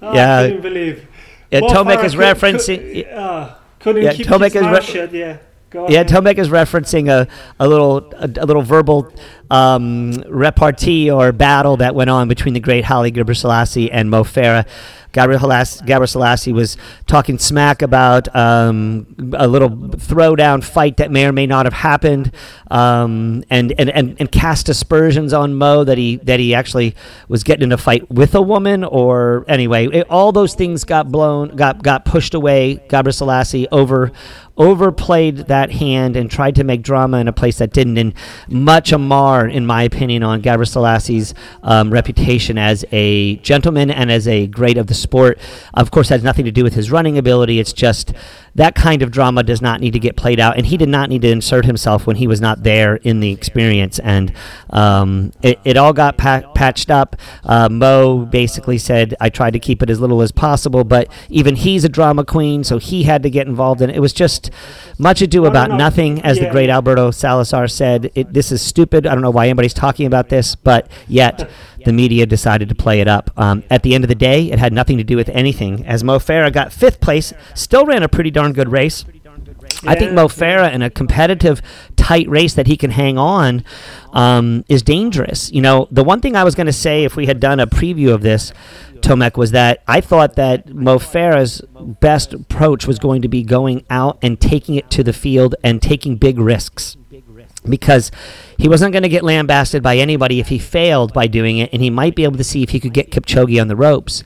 [0.00, 0.38] oh, yeah.
[0.38, 1.08] I couldn't believe.
[1.50, 3.04] Yeah, Tomek is referencing.
[3.04, 5.12] Could, uh, couldn't yeah, keep Tomek his mouth shut.
[5.12, 5.38] Yeah.
[5.74, 7.26] Yeah, Tomek is referencing a,
[7.58, 9.12] a little a, a little verbal
[9.54, 14.24] um, repartee or battle that went on between the great Holly Haile Gebrselassie and Mo
[14.24, 14.66] Farah.
[15.12, 21.46] Gabriel Gebrselassie was talking smack about um, a little throwdown fight that may or may
[21.46, 22.32] not have happened,
[22.68, 26.96] um, and, and, and, and cast aspersions on Mo that he that he actually
[27.28, 31.12] was getting in a fight with a woman, or anyway, it, all those things got
[31.12, 32.82] blown, got got pushed away.
[32.88, 34.10] Gebrselassie over
[34.56, 38.14] overplayed that hand and tried to make drama in a place that didn't, and
[38.48, 38.98] much a
[39.50, 44.86] in my opinion, on Gebrselassie um, reputation as a gentleman and as a great of
[44.86, 45.38] the sport.
[45.74, 47.58] Of course, has nothing to do with his running ability.
[47.58, 48.12] It's just
[48.54, 51.08] that kind of drama does not need to get played out, and he did not
[51.08, 53.98] need to insert himself when he was not there in the experience.
[53.98, 54.32] And
[54.70, 57.16] um, it, it, all got pa- patched up.
[57.42, 61.56] Uh, Mo basically said, "I tried to keep it as little as possible," but even
[61.56, 63.96] he's a drama queen, so he had to get involved in it.
[63.96, 64.50] It was just
[64.98, 66.44] much ado about nothing, as yeah.
[66.44, 68.10] the great Alberto Salazar said.
[68.14, 69.06] It, this is stupid.
[69.06, 71.50] I don't know why anybody's talking about this, but yet
[71.84, 73.30] the media decided to play it up.
[73.36, 76.04] Um, at the end of the day, it had nothing to do with anything, as
[76.04, 79.04] Mo Farah got fifth place, still ran a pretty darn good race.
[79.82, 79.90] Yeah.
[79.90, 81.60] I think Mo Farah in a competitive,
[81.96, 83.64] tight race that he can hang on
[84.12, 85.50] um, is dangerous.
[85.52, 87.66] You know, the one thing I was going to say if we had done a
[87.66, 88.52] preview of this,
[89.00, 91.60] Tomek, was that I thought that Mo Farah's
[92.00, 95.82] best approach was going to be going out and taking it to the field and
[95.82, 96.96] taking big risks
[97.68, 98.10] because
[98.58, 101.82] he wasn't going to get lambasted by anybody if he failed by doing it, and
[101.82, 104.22] he might be able to see if he could get Kipchoge on the ropes.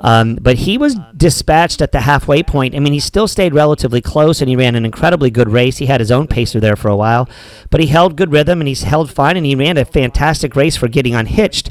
[0.00, 2.74] Um, but he was dispatched at the halfway point.
[2.74, 5.78] I mean, he still stayed relatively close, and he ran an incredibly good race.
[5.78, 7.28] He had his own pacer there for a while,
[7.70, 10.76] but he held good rhythm, and he's held fine, and he ran a fantastic race
[10.76, 11.70] for getting unhitched.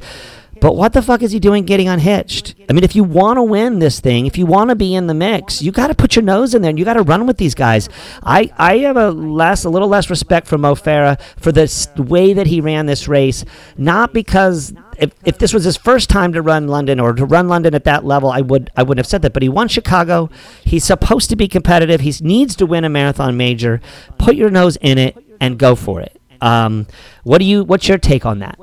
[0.62, 2.56] But what the fuck is he doing getting unhitched?
[2.70, 5.08] I mean, if you want to win this thing, if you want to be in
[5.08, 7.26] the mix, you got to put your nose in there and you got to run
[7.26, 7.88] with these guys.
[8.24, 12.34] I, I have a less, a little less respect for Mo Farah for the way
[12.34, 13.46] that he ran this race,
[13.78, 17.48] not because if, if this was his first time to run London or to run
[17.48, 19.34] London at that level, I would I wouldn't have said that.
[19.34, 20.30] But he won Chicago.
[20.64, 22.02] He's supposed to be competitive.
[22.02, 23.82] He needs to win a marathon major.
[24.18, 26.20] Put your nose in it and go for it.
[26.42, 26.88] Um,
[27.24, 27.64] what do you?
[27.64, 28.58] What's your take on that?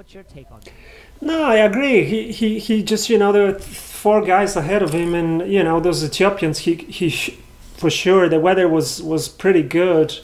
[1.20, 2.04] No, I agree.
[2.04, 5.62] He, he, he just, you know, there were four guys ahead of him, and, you
[5.62, 7.36] know, those Ethiopians, he, he sh-
[7.76, 10.18] for sure, the weather was, was pretty good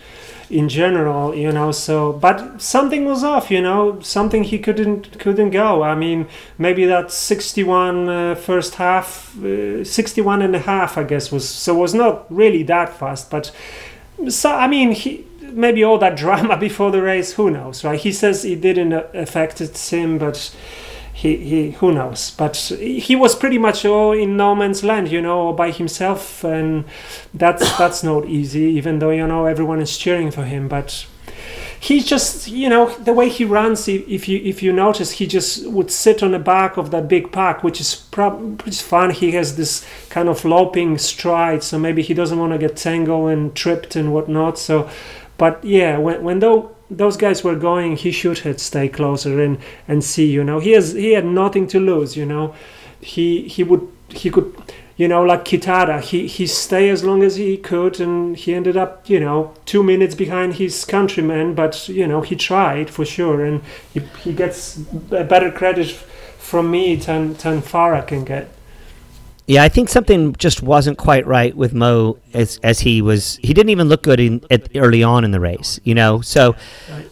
[0.51, 5.51] in general, you know, so, but something was off, you know, something he couldn't, couldn't
[5.51, 5.83] go.
[5.83, 6.29] I mean,
[6.59, 11.75] maybe that 61 uh, first half, uh, 61 and a half, I guess, was, so
[11.75, 13.51] was not really that fast, but,
[14.29, 18.01] so, I mean, he, maybe all that drama before the race, who knows, right?
[18.01, 20.55] He says it didn't uh, affect him, but
[21.13, 25.21] he, he who knows but he was pretty much all in no man's land you
[25.21, 26.85] know by himself and
[27.35, 31.07] that's that's not easy even though you know everyone is cheering for him but
[31.79, 35.67] he just you know the way he runs if you if you notice he just
[35.67, 39.11] would sit on the back of that big pack which is prob- which is fun
[39.11, 43.31] he has this kind of loping stride so maybe he doesn't want to get tangled
[43.31, 44.89] and tripped and whatnot so
[45.43, 46.39] but yeah when, when
[46.97, 50.31] those guys were going, he should have stayed closer and and see.
[50.31, 52.17] You know, he has he had nothing to lose.
[52.17, 52.55] You know,
[53.01, 54.55] he he would he could.
[54.95, 58.77] You know, like Kitara, he he stay as long as he could, and he ended
[58.77, 61.55] up, you know, two minutes behind his countrymen.
[61.55, 64.79] But you know, he tried for sure, and he, he gets
[65.11, 65.91] a better credit
[66.39, 68.49] from me than than Farah can get.
[69.47, 73.37] Yeah, I think something just wasn't quite right with Mo as as he was.
[73.43, 76.21] He didn't even look good in, at, early on in the race, you know.
[76.21, 76.55] So,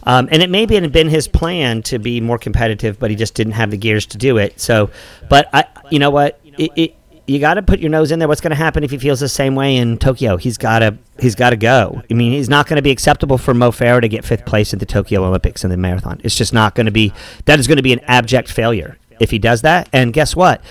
[0.05, 3.35] um, and it maybe had been his plan to be more competitive, but he just
[3.35, 4.61] didn't have the gears to do it.
[4.61, 4.91] So,
[5.29, 8.27] but I, you know what, it, it you got to put your nose in there.
[8.27, 10.37] What's going to happen if he feels the same way in Tokyo?
[10.37, 12.03] He's got to he's got to go.
[12.11, 14.73] I mean, he's not going to be acceptable for Mo Farah to get fifth place
[14.73, 16.21] at the Tokyo Olympics in the marathon.
[16.25, 17.13] It's just not going to be.
[17.45, 19.89] That is going to be an abject failure if he does that.
[19.93, 20.63] And guess what?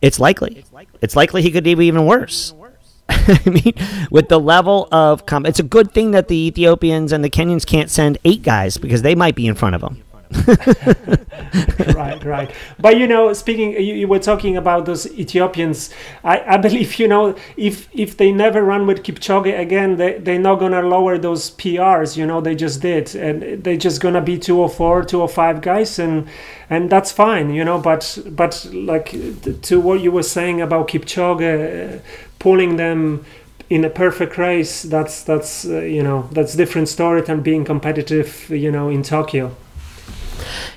[0.00, 0.64] It's likely.
[1.00, 2.54] It's likely he could do even worse.
[3.08, 3.74] I mean,
[4.10, 7.64] with the level of com- it's a good thing that the Ethiopians and the Kenyans
[7.64, 10.02] can't send eight guys because they might be in front of them.
[11.94, 12.50] right, right.
[12.78, 15.90] But you know, speaking, you, you, were talking about those Ethiopians.
[16.24, 20.38] I, I believe you know if if they never run with Kipchoge again, they they're
[20.38, 22.16] not gonna lower those PRs.
[22.16, 26.28] You know, they just did, and they're just gonna be 204, 205 guys, and
[26.68, 27.54] and that's fine.
[27.54, 29.14] You know, but but like
[29.62, 31.98] to what you were saying about Kipchoge uh,
[32.38, 33.24] pulling them
[33.68, 38.48] in a perfect race that's that's uh, you know that's different story than being competitive
[38.48, 39.54] you know in tokyo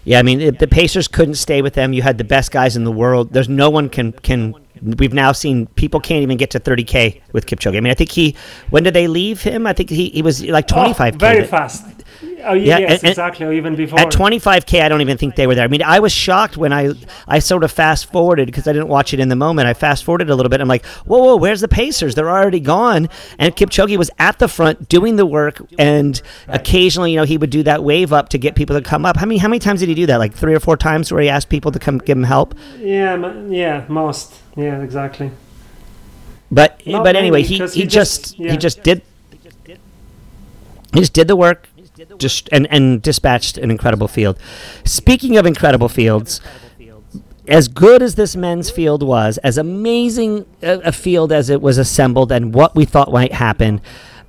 [0.03, 1.93] yeah, I mean the Pacers couldn't stay with them.
[1.93, 3.33] You had the best guys in the world.
[3.33, 4.55] There's no one can can.
[4.81, 7.75] We've now seen people can't even get to 30k with Kipchoge.
[7.75, 8.35] I mean, I think he.
[8.69, 9.67] When did they leave him?
[9.67, 11.15] I think he, he was like 25.
[11.15, 11.85] Oh, very fast.
[12.43, 13.45] Oh yeah, yes, and, exactly.
[13.45, 15.63] Or even before at 25k, I don't even think they were there.
[15.63, 16.93] I mean, I was shocked when I
[17.28, 19.67] I sort of fast forwarded because I didn't watch it in the moment.
[19.67, 20.62] I fast forwarded a little bit.
[20.62, 22.15] I'm like, whoa, whoa, where's the Pacers?
[22.15, 23.10] They're already gone.
[23.38, 26.60] And Kipchoge was at the front doing the work, and right.
[26.60, 29.17] occasionally, you know, he would do that wave up to get people to come up.
[29.17, 30.17] How many how many times did he do that?
[30.17, 32.56] Like three or four times, where he asked people to come give him help.
[32.78, 34.36] Yeah, yeah, most.
[34.56, 35.32] Yeah, exactly.
[36.52, 38.52] But Not but anyway, he, he, he just, just yeah.
[38.52, 39.04] he just did
[40.93, 41.68] he just did the work
[42.17, 44.38] just and, and dispatched an incredible field.
[44.83, 46.41] Speaking of incredible fields,
[47.47, 51.77] as good as this men's field was, as amazing a, a field as it was
[51.77, 53.81] assembled, and what we thought might happen,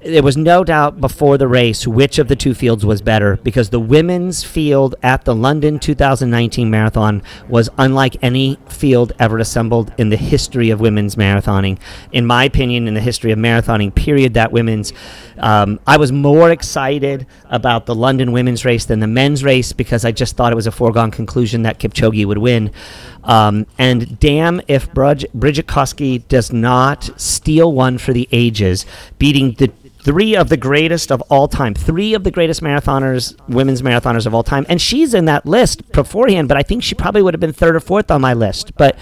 [0.03, 3.69] there was no doubt before the race which of the two fields was better because
[3.69, 10.09] the women's field at the London 2019 marathon was unlike any field ever assembled in
[10.09, 11.79] the history of women's marathoning.
[12.13, 14.95] In my opinion, in the history of marathoning, period, that women's.
[15.37, 20.07] Um, I was more excited about the London women's race than the men's race because
[20.07, 22.73] I just thought it was a foregone conclusion that Kipchoge would win.
[23.23, 28.87] Um, and damn if Brigid Kosgei does not steal one for the ages,
[29.19, 29.71] beating the
[30.03, 34.35] three of the greatest of all time, three of the greatest marathoners, women's marathoners of
[34.35, 36.49] all time, and she's in that list beforehand.
[36.49, 38.77] But I think she probably would have been third or fourth on my list.
[38.77, 38.99] But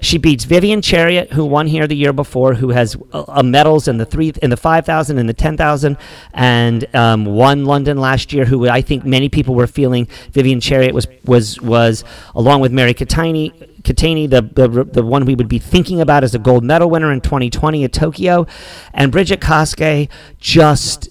[0.00, 3.98] she beats Vivian Cheruiyot, who won here the year before, who has uh, medals in
[3.98, 5.96] the three, in the five thousand, and the ten thousand,
[6.32, 8.44] and um, won London last year.
[8.44, 12.94] Who I think many people were feeling Vivian Cheruiyot was was was along with Mary
[12.94, 16.90] Keitany Keitany, the, the the one we would be thinking about as a gold medal
[16.90, 18.46] winner in 2020 at Tokyo,
[18.94, 21.08] and Brigid Kosgei just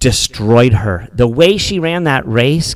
[0.00, 1.08] destroyed her.
[1.12, 2.74] The way she ran that race,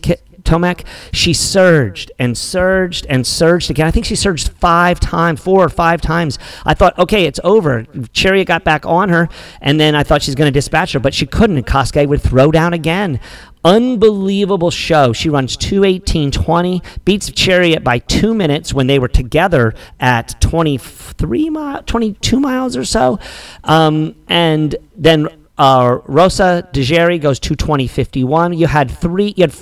[0.53, 3.86] Tomek, she surged and surged and surged again.
[3.86, 6.38] I think she surged five times, four or five times.
[6.66, 7.84] I thought, okay, it's over.
[7.84, 9.28] Cheruiyot got back on her,
[9.62, 11.57] and then I thought she's going to dispatch her, but she couldn't.
[11.57, 13.18] And Kosgei would throw down again.
[13.64, 15.12] Unbelievable show.
[15.12, 21.78] She runs 218.20, beats Cheruiyot by two minutes when they were together at 23 mi-
[21.86, 23.18] 22 miles or so.
[23.64, 25.28] Um, and then
[25.59, 28.57] uh, Roza Dereje goes 220.51.
[28.57, 29.53] You had three, you had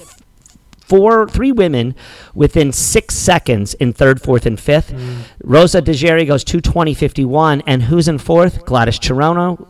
[0.91, 1.95] four, three women
[2.35, 4.93] within six seconds in third, fourth, and fifth.
[4.93, 5.19] Mm.
[5.45, 7.63] Roza Dereje goes 220.51.
[7.67, 8.65] And who's in fourth?
[8.67, 9.69] Gladys Cherono.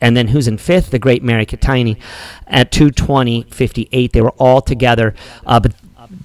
[0.00, 0.90] and then who's in fifth?
[0.90, 1.96] The great Mary Keitany
[2.48, 4.12] at 220.58.
[4.12, 5.14] They were all together.
[5.46, 5.72] Uh, but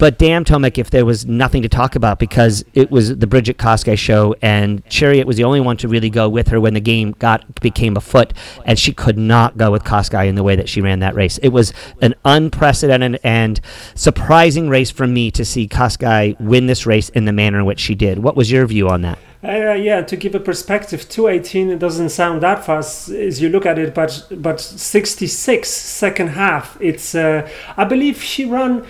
[0.01, 3.59] but damn, Tomek, if there was nothing to talk about because it was the Brigid
[3.59, 6.79] Kosgei show, and Cheruiyot was the only one to really go with her when the
[6.79, 8.33] game got became afoot,
[8.65, 11.37] and she could not go with Kosgei in the way that she ran that race.
[11.43, 11.71] It was
[12.01, 13.61] an unprecedented and
[13.93, 17.79] surprising race for me to see Kosgei win this race in the manner in which
[17.79, 18.17] she did.
[18.23, 19.19] What was your view on that?
[19.43, 23.67] Uh, yeah, to give a perspective, 218 it doesn't sound that fast as you look
[23.67, 26.75] at it, but but 66 second half.
[26.81, 27.47] It's uh,
[27.77, 28.83] I believe she ran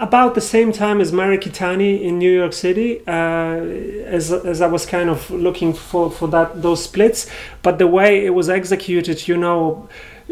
[0.00, 4.66] about the same time as Mary Keitany in New York City, uh, as, as I
[4.66, 7.30] was kind of looking for, for that those splits.
[7.62, 9.88] But the way it was executed, you know,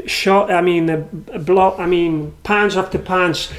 [0.06, 0.50] shot.
[0.50, 1.78] I mean, a block.
[1.78, 3.50] I mean, punch after punch.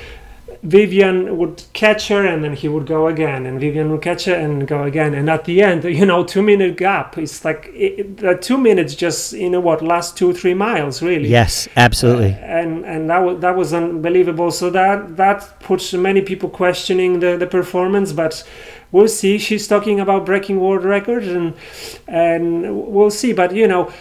[0.64, 4.34] Vivian would catch her and then he would go again, and Vivian would catch her
[4.34, 5.14] and go again.
[5.14, 7.18] And at the end, you know, two minute gap.
[7.18, 11.30] It's like it, uh, two minutes just you know what last two three miles really.
[11.30, 12.34] Yes, absolutely.
[12.34, 14.52] Uh, and and that was that was unbelievable.
[14.52, 18.44] So that that puts many people questioning the the performance, but
[18.92, 19.38] we'll see.
[19.38, 21.54] She's talking about breaking world records, and
[22.08, 23.32] and we'll see.
[23.32, 23.92] But you know,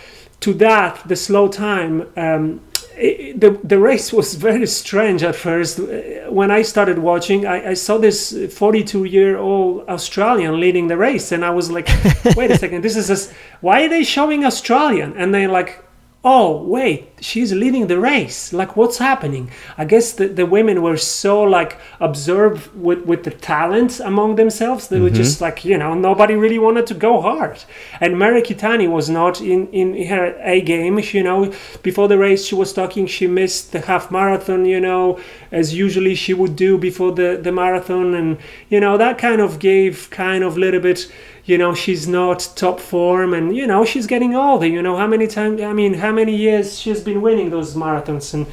[0.41, 2.09] to that the slow time.
[2.17, 2.61] Um,
[2.99, 5.79] the the race was very strange at first.
[5.79, 10.97] Uh, when I started watching, I, I saw this 42 year old Australian leading the
[10.97, 11.89] race, and I was like,
[12.37, 15.85] "Wait a second, this is a, why are they showing Australian?" And they like,
[16.31, 18.53] oh wait she's leading the race.
[18.53, 19.51] Like what's happening?
[19.77, 24.89] I guess the, the women were so like absorbed with, with the talent among themselves
[24.89, 25.05] they mm-hmm.
[25.05, 27.59] were just like you know nobody really wanted to go hard.
[28.01, 31.53] And mary keitany was not in in her a game you know.
[31.83, 35.19] Before the race she was talking she missed the half marathon you know
[35.51, 38.15] as usually she would do before the the marathon.
[38.15, 41.11] And you know that kind of gave kind of little bit
[41.49, 45.07] you know she's not top form and you know she's getting older you know how
[45.07, 48.47] many times i mean how many years she's been winning those marathons and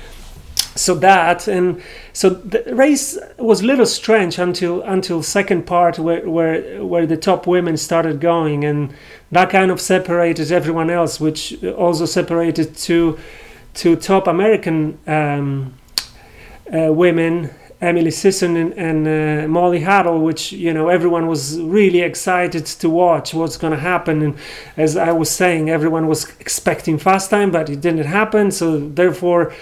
[0.76, 1.82] so that and
[2.14, 7.18] so the race was a little strange until until second part where where where the
[7.18, 8.93] top women started going and
[9.30, 13.20] that kind of separated everyone else which also separated two
[13.74, 15.74] two top american um,
[16.74, 17.50] uh, women
[17.82, 22.89] Emily Sisson and, and uh, Molly Huddle, which you know everyone was really excited to
[22.89, 24.21] watch what's going to happen.
[24.21, 24.38] And
[24.78, 28.51] as I was saying, everyone was expecting fast time, but it didn't happen.
[28.51, 29.53] So therefore,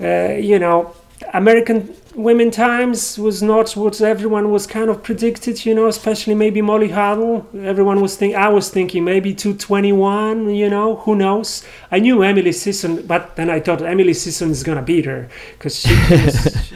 [0.00, 0.94] uh, you know,
[1.32, 5.64] American women times was not what everyone was kind of predicted.
[5.64, 7.48] You know, especially maybe Molly Huddle.
[7.58, 10.54] Everyone was think I was thinking maybe 221.
[10.54, 11.64] You know, who knows?
[11.90, 15.80] I knew Emily Sisson, but then I thought Emily Sisson is gonna beat her because
[15.80, 15.88] she.
[16.10, 16.72] Was,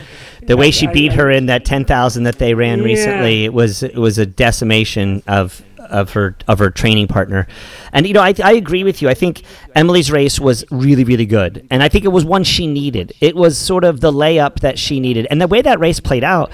[0.47, 2.85] the way she beat her in that 10,000 that they ran yeah.
[2.85, 7.47] recently, it was it was a decimation of of her of her training partner.
[7.93, 9.09] And you know, I, I agree with you.
[9.09, 9.43] I think
[9.75, 13.13] Emily's race was really really good, and I think it was one she needed.
[13.21, 16.25] It was sort of the layup that she needed, and the way that race played
[16.25, 16.51] out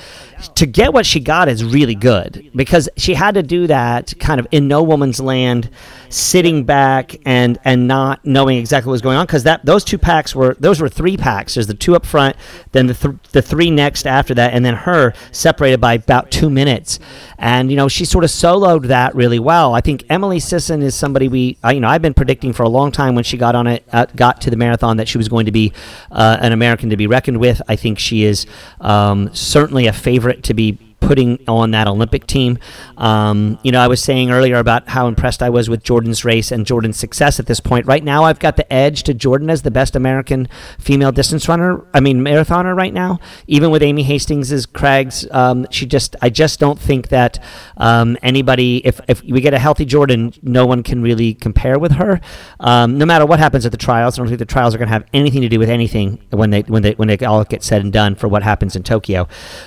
[0.55, 4.41] to get what she got is really good because she had to do that kind
[4.41, 5.71] of in no woman's land,
[6.09, 9.99] sitting back and and not knowing exactly what was going on because that those two
[9.99, 11.55] packs were those were three packs.
[11.55, 12.37] There's the two up front,
[12.73, 16.51] then the th- the three next after that, and then her separated by about two
[16.51, 16.99] minutes.
[17.39, 19.75] And you know she sort of soloed that really well.
[19.75, 22.69] I think Emily Sisson is somebody we I, you know I've been predicting for a
[22.69, 25.29] long time when she got on it uh, got to the marathon that she was
[25.29, 25.73] going to be
[26.11, 27.63] uh, an American to be reckoned with.
[27.69, 28.47] I think she is
[28.81, 32.59] um, certainly a favorite to be putting on that Olympic team.
[32.97, 36.53] Um, you know, I was saying earlier about how impressed I was with Jordan's race
[36.53, 37.87] and Jordan's success at this point.
[37.87, 40.49] Right now, I've got the edge to Jordan as the best American
[40.79, 41.85] female distance runner.
[41.95, 43.19] I mean, marathoner right now.
[43.47, 47.43] Even with Amy Hastings as Cragg's, um, she just I just don't think that
[47.77, 48.83] um, anybody.
[48.85, 52.21] If if we get a healthy Jordan, no one can really compare with her.
[52.61, 54.89] Um, no matter what happens at the trials, I don't think the trials are going
[54.89, 57.63] to have anything to do with anything when they when they when they all get
[57.63, 59.27] said and done for what happens in Tokyo.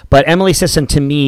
[0.10, 1.23] But Emily Sisson, to me,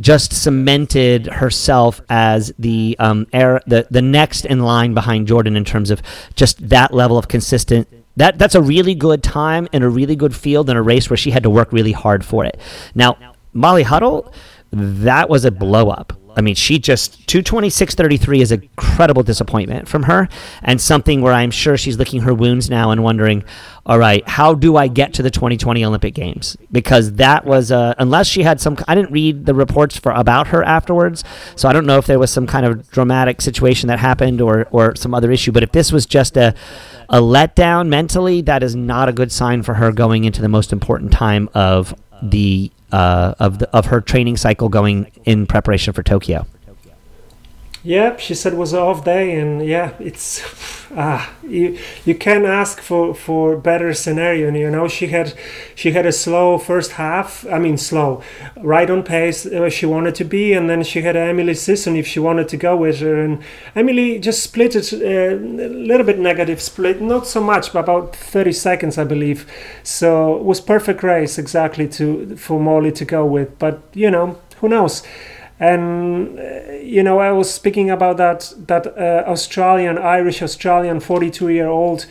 [0.00, 5.64] just cemented herself as the um, air, the the next in line behind Jordan in
[5.64, 6.02] terms of
[6.34, 7.88] just that level of consistent.
[8.16, 11.16] That that's a really good time in a really good field in a race where
[11.16, 12.58] she had to work really hard for it.
[12.94, 13.18] Now,
[13.52, 14.32] Molly Huddle,
[14.70, 16.12] that was a blow up.
[16.36, 20.28] I mean, she just 226.33 is a incredible disappointment from her,
[20.62, 23.42] and something where I'm sure she's licking her wounds now and wondering,
[23.84, 26.56] all right, how do I get to the 2020 Olympic Games?
[26.70, 30.62] Because that was, unless she had some, I didn't read the reports for about her
[30.62, 31.24] afterwards,
[31.54, 34.66] so I don't know if there was some kind of dramatic situation that happened or
[34.70, 35.52] or some other issue.
[35.52, 36.54] But if this was just a
[37.08, 40.72] a letdown mentally, that is not a good sign for her going into the most
[40.72, 46.02] important time of the uh, of the, of her training cycle going in preparation for
[46.02, 46.46] Tokyo.
[47.86, 50.42] Yeah, she said it was an off day, and yeah, it's
[50.96, 54.50] ah, you you can ask for for better scenario.
[54.52, 55.34] You know, she had
[55.76, 57.46] she had a slow first half.
[57.46, 58.24] I mean, slow,
[58.56, 62.08] right on pace uh, she wanted to be, and then she had Emily Sisson if
[62.08, 63.38] she wanted to go with her, and
[63.76, 68.16] Emily just split it uh, a little bit negative split, not so much, but about
[68.16, 69.46] thirty seconds, I believe.
[69.84, 74.40] So it was perfect race exactly to for Molly to go with, but you know,
[74.60, 75.04] who knows
[75.58, 81.48] and uh, you know i was speaking about that that uh, australian irish australian 42
[81.48, 82.06] year old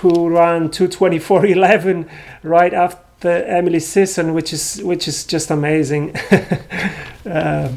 [0.00, 2.08] who ran 224.11
[2.42, 6.16] right after emily sisson which is which is just amazing
[7.26, 7.70] uh,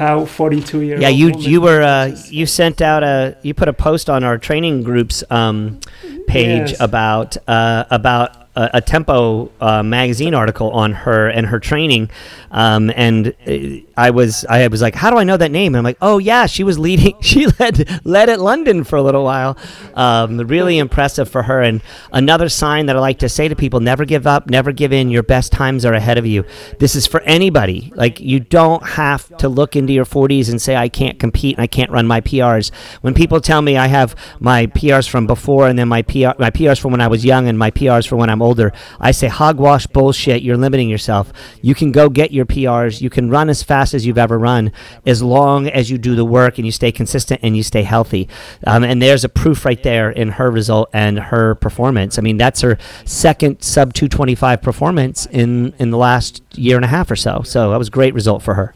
[0.00, 3.72] how 42 year yeah you you were uh, you sent out a you put a
[3.72, 5.78] post on our training groups um,
[6.26, 6.80] page yes.
[6.80, 12.10] about uh, about a, a Tempo uh, magazine article on her and her training,
[12.50, 15.74] um, and uh, I was I was like, how do I know that name?
[15.74, 17.16] And I'm like, oh yeah, she was leading.
[17.30, 19.56] She led led at London for a little while.
[19.94, 21.62] Um, really impressive for her.
[21.62, 21.80] And
[22.12, 25.10] another sign that I like to say to people: never give up, never give in.
[25.10, 26.44] Your best times are ahead of you.
[26.80, 27.92] This is for anybody.
[27.94, 31.62] Like you don't have to look into your 40s and say I can't compete and
[31.62, 32.72] I can't run my PRs.
[33.02, 36.50] When people tell me I have my PRs from before and then my PR my
[36.50, 39.28] PRs from when I was young and my PRs from when I'm older, I say
[39.28, 40.42] hogwash bullshit.
[40.42, 41.32] You're limiting yourself.
[41.62, 43.00] You can go get your PRs.
[43.00, 44.72] You can run as fast as you've ever run,
[45.06, 48.28] as long as you do the work and you stay consistent and you stay healthy.
[48.66, 52.18] Um, and there's a proof right there in her result and her performance.
[52.18, 56.88] I mean, that's her second sub 225 performance in in the last year and a
[56.88, 57.42] half or so.
[57.44, 58.74] So that was a great result for her.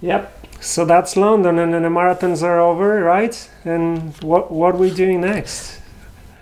[0.00, 0.36] Yep.
[0.60, 3.50] So that's London, and then the marathons are over, right?
[3.64, 5.79] And what what are we doing next?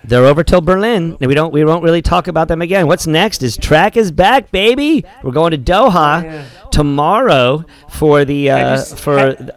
[0.03, 1.17] They're over till Berlin.
[1.19, 2.87] We don't we won't really talk about them again.
[2.87, 5.05] What's next is track is back, baby.
[5.23, 6.45] We're going to Doha yeah.
[6.71, 9.17] tomorrow for the uh, for.
[9.17, 9.51] Have,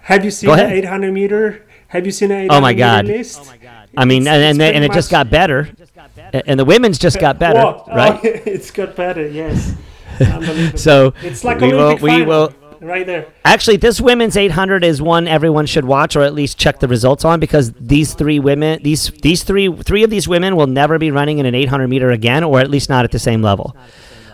[0.00, 1.66] have you seen the 800 meter?
[1.88, 3.06] Have you seen the 800 oh my god.
[3.06, 3.40] list?
[3.42, 3.88] Oh my god!
[3.96, 5.68] I mean, it's, and and, and it just got better,
[6.32, 7.84] and the women's just got better, Whoa.
[7.94, 8.14] right?
[8.14, 9.74] Oh, it's got better, yes.
[10.74, 13.28] so it's like we will, we will right there.
[13.44, 17.24] Actually, this women's 800 is one everyone should watch or at least check the results
[17.24, 21.10] on because these three women, these these three three of these women will never be
[21.10, 23.76] running in an 800 meter again, or at least not at the same level.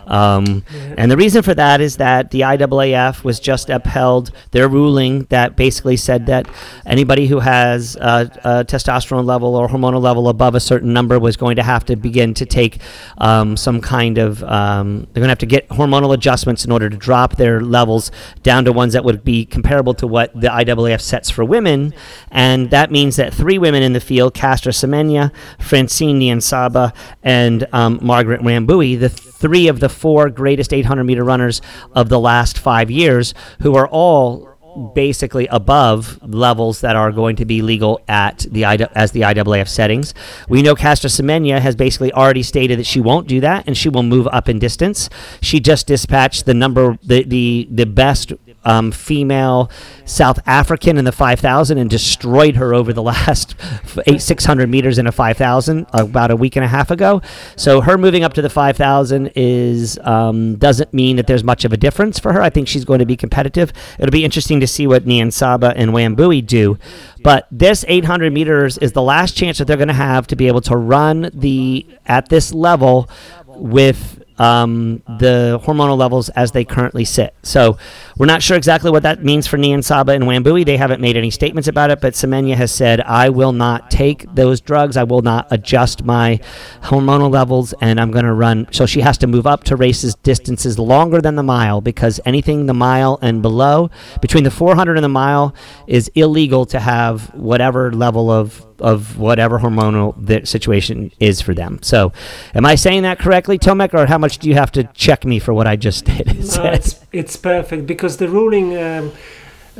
[0.07, 0.63] Um,
[0.97, 5.55] and the reason for that is that the IAAF was just upheld their ruling that
[5.55, 6.47] basically said that
[6.85, 11.37] anybody who has a, a testosterone level or hormonal level above a certain number was
[11.37, 12.79] going to have to begin to take
[13.17, 16.89] um, some kind of, um, they're going to have to get hormonal adjustments in order
[16.89, 18.11] to drop their levels
[18.43, 21.93] down to ones that would be comparable to what the IAAF sets for women.
[22.31, 26.93] And that means that three women in the field, Caster Semenya, Francine Niyonsaba,
[27.23, 29.09] and um, Margaret Wambui, the
[29.45, 31.61] three of the four greatest 800 meter runners
[31.93, 34.49] of the last five years, who are all
[34.95, 40.15] basically above levels that are going to be legal at the as the IAAF settings.
[40.49, 43.87] We know Caster Semenya has basically already stated that she won't do that and she
[43.87, 45.09] will move up in distance.
[45.41, 48.33] She just dispatched the number the the the best
[48.65, 49.69] um, female
[50.05, 53.55] South African in the 5,000 and destroyed her over the last
[54.07, 57.21] eight 600 meters in a 5,000 about a week and a half ago.
[57.55, 61.73] So her moving up to the 5,000 is um, doesn't mean that there's much of
[61.73, 62.41] a difference for her.
[62.41, 63.71] I think she's going to be competitive.
[63.99, 66.77] It'll be interesting to see what Niyonsaba and Wambui do.
[67.23, 70.47] But this 800 meters is the last chance that they're going to have to be
[70.47, 73.09] able to run the at this level
[73.47, 77.33] with um, the hormonal levels as they currently sit.
[77.43, 77.77] So
[78.17, 80.65] we're not sure exactly what that means for Niyonsaba and Wambui.
[80.65, 84.33] They haven't made any statements about it, but Semenya has said, I will not take
[84.33, 84.97] those drugs.
[84.97, 86.39] I will not adjust my
[86.81, 88.67] hormonal levels, and I'm going to run.
[88.71, 92.65] So she has to move up to races distances longer than the mile because anything
[92.65, 93.89] the mile and below,
[94.21, 95.55] between the 400 and the mile,
[95.87, 101.79] is illegal to have whatever level of of whatever hormonal situation is for them.
[101.81, 102.11] So,
[102.53, 105.39] am I saying that correctly, Tomek, or how much do you have to check me
[105.39, 106.27] for what I just did?
[106.55, 108.77] No, it's, it's perfect because the ruling.
[108.77, 109.11] Um,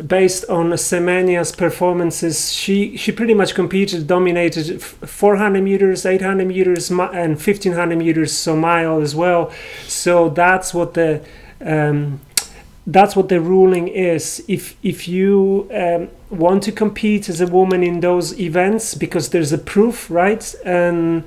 [0.08, 7.00] based on Semenya's performances, she she pretty much competed, dominated 400 meters, 800 meters, and
[7.00, 9.52] 1500 meters, so mile as well.
[9.88, 11.24] So that's what the
[11.62, 12.20] um,
[12.88, 14.44] that's what the ruling is.
[14.48, 19.52] If if you um, want to compete as a woman in those events because there's
[19.52, 20.54] a proof, right?
[20.64, 21.24] And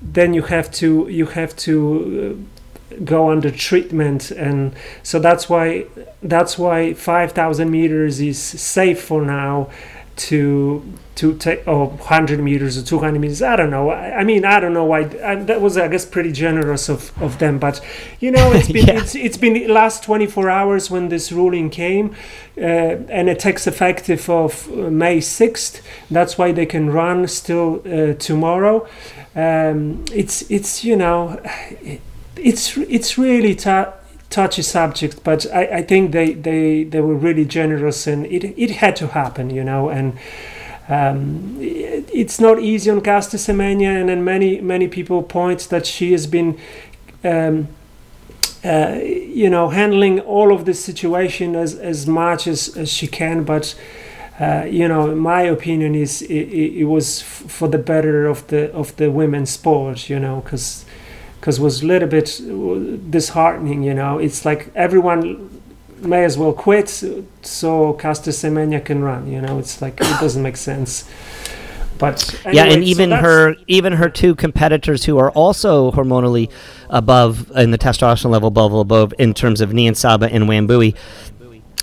[0.00, 2.38] then you have to you have to
[2.90, 5.86] uh, go under treatment, and so that's why
[6.22, 9.68] that's why 5,000 meters is safe for now
[10.14, 10.82] to
[11.14, 13.90] to take oh 100 meters or 200 meters i don't know.
[13.90, 17.12] I, I mean i don't know why I, that was i guess pretty generous of,
[17.22, 17.80] of them but
[18.20, 19.00] you know it's been yeah.
[19.00, 22.14] it's, it's been last 24 hours when this ruling came
[22.56, 27.82] uh, and it takes effective of uh, may 6th that's why they can run still
[27.86, 28.86] uh, tomorrow.
[29.34, 31.40] Um, it's it's you know
[32.36, 33.94] it's it's really tough
[34.30, 38.70] touchy subject, but I, I think they, they, they were really generous and it, it
[38.70, 40.18] had to happen, you know, and
[40.88, 45.86] um, it, it's not easy on Caster Semenya and then many, many people point that
[45.86, 46.58] she has been,
[47.24, 47.68] um,
[48.64, 53.44] uh, you know, handling all of this situation as, as much as, as she can,
[53.44, 53.74] but
[54.40, 58.46] uh, you know, my opinion is it, it, it was f- for the better of
[58.48, 60.84] the of the women's sport, you know, because
[61.38, 62.40] because was a little bit
[63.10, 63.82] disheartening.
[63.82, 65.61] You know, it's like everyone
[66.04, 66.88] may as well quit
[67.42, 69.30] so Caster Semenya can run.
[69.30, 71.08] You know, it's like it doesn't make sense.
[71.98, 76.50] But anyway, yeah, and even so her even her two competitors who are also hormonally
[76.90, 80.96] above in the testosterone level above above in terms of Niyonsaba and Wambui,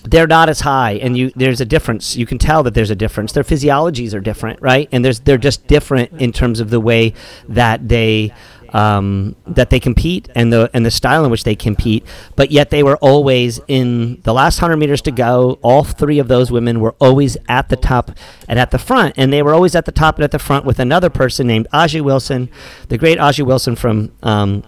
[0.04, 2.96] they're not as high and you there's a difference you can tell that there's a
[2.96, 6.80] difference their physiologies are different right and there's they're just different in terms of the
[6.80, 7.14] way
[7.48, 8.34] that they
[8.74, 12.06] um, that they compete and the and the style in which they compete.
[12.36, 15.60] But yet they were always in the last hundred meters to go.
[15.62, 18.12] All three of those women were always at the top
[18.48, 20.66] and at the front, and they were always at the top and at the front
[20.66, 22.50] with another person named Ajeé Wilson,
[22.90, 24.12] the great Ajeé Wilson from.
[24.24, 24.64] Um,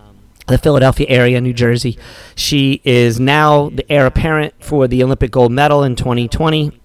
[0.47, 1.97] the Philadelphia area, New Jersey.
[2.35, 6.80] She is now the heir apparent for the Olympic gold medal in 2020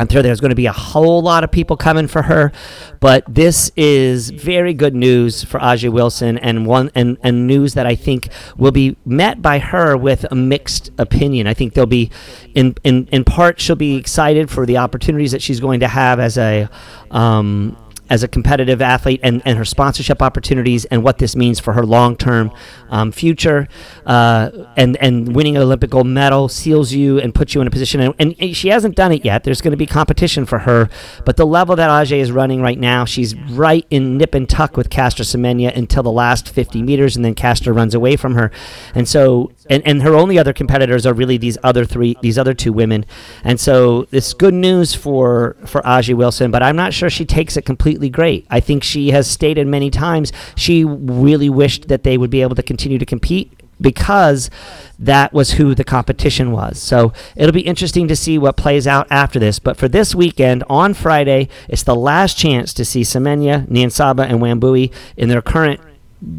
[0.00, 2.52] I'm sure there's going to be a whole lot of people coming for her,
[3.00, 7.86] but this is very good news for Ajeé Wilson and one and, and news that
[7.86, 11.46] I think will be met by her with a mixed opinion.
[11.46, 12.10] I think there'll be
[12.54, 16.18] in in in part she'll be excited for the opportunities that she's going to have
[16.18, 16.70] as a
[17.10, 17.76] um,
[18.10, 21.86] as a competitive athlete and, and her sponsorship opportunities and what this means for her
[21.86, 22.52] long term
[22.90, 23.68] um, future.
[24.04, 27.70] Uh, and, and winning an Olympic gold medal seals you and puts you in a
[27.70, 28.00] position.
[28.00, 29.44] And, and she hasn't done it yet.
[29.44, 30.90] There's going to be competition for her.
[31.24, 34.76] But the level that Ajeé is running right now, she's right in nip and tuck
[34.76, 38.50] with Caster Semenya until the last 50 meters, and then Caster runs away from her.
[38.94, 42.54] And so, and, and her only other competitors are really these other three, these other
[42.54, 43.06] two women.
[43.44, 47.56] And so, this good news for, for Ajeé Wilson, but I'm not sure she takes
[47.56, 48.46] it completely completely great.
[48.50, 52.54] I think she has stated many times she really wished that they would be able
[52.56, 54.50] to continue to compete because
[54.98, 56.78] that was who the competition was.
[56.78, 59.58] So it'll be interesting to see what plays out after this.
[59.58, 64.40] But for this weekend, on Friday, it's the last chance to see Semenya, Niyonsaba, and
[64.40, 65.80] Wambui in their current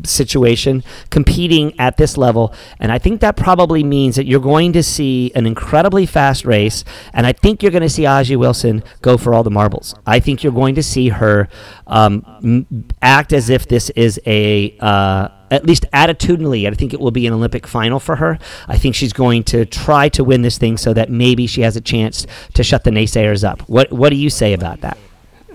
[0.04, 2.54] situation competing at this level.
[2.80, 6.84] And I think that probably means that you're going to see an incredibly fast race.
[7.14, 9.96] And I think you're going to see Ajeé Wilson go for all the marbles.
[10.06, 11.50] I think you're going to see her
[11.88, 12.66] um,
[13.02, 14.78] act as if this is a.
[14.80, 18.40] Uh, at least attitudinally, I think it will be an Olympic final for her.
[18.70, 21.76] I think she's going to try to win this thing so that maybe she has
[21.76, 23.62] a chance to shut the naysayers up.
[23.64, 24.98] What What do you say about that?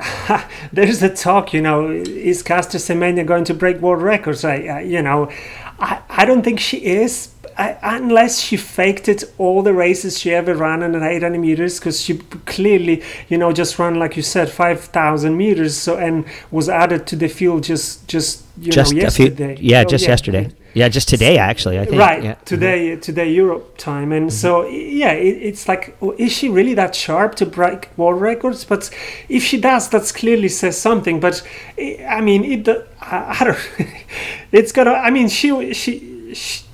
[0.73, 4.45] there's a talk, you know, is Caster Semenya going to break world records?
[4.45, 5.31] I, I you know,
[5.79, 7.29] I, I don't think she is,
[7.59, 12.01] I, unless she faked it all the races she ever ran in 800 meters, because
[12.01, 17.07] she clearly, you know, just ran like you said, 5,000 meters, so and was added
[17.09, 19.57] to the field just just you just know yesterday.
[19.57, 20.11] Few, yeah, oh, just yeah.
[20.11, 20.53] yesterday.
[20.75, 21.79] Yeah, just today actually.
[21.79, 21.99] I think.
[21.99, 22.35] Right yeah.
[22.45, 23.01] today, mm-hmm.
[23.01, 24.37] today Europe time, and mm-hmm.
[24.37, 28.67] so yeah, it, it's like, oh, is she really that sharp to break world records?
[28.67, 28.91] But
[29.31, 31.21] if she does, that clearly says something.
[31.21, 31.43] But
[31.79, 32.69] I mean, it.
[33.01, 33.71] I, I don't.
[34.53, 34.93] it's gonna.
[34.93, 36.35] I mean, she she.
[36.35, 36.66] she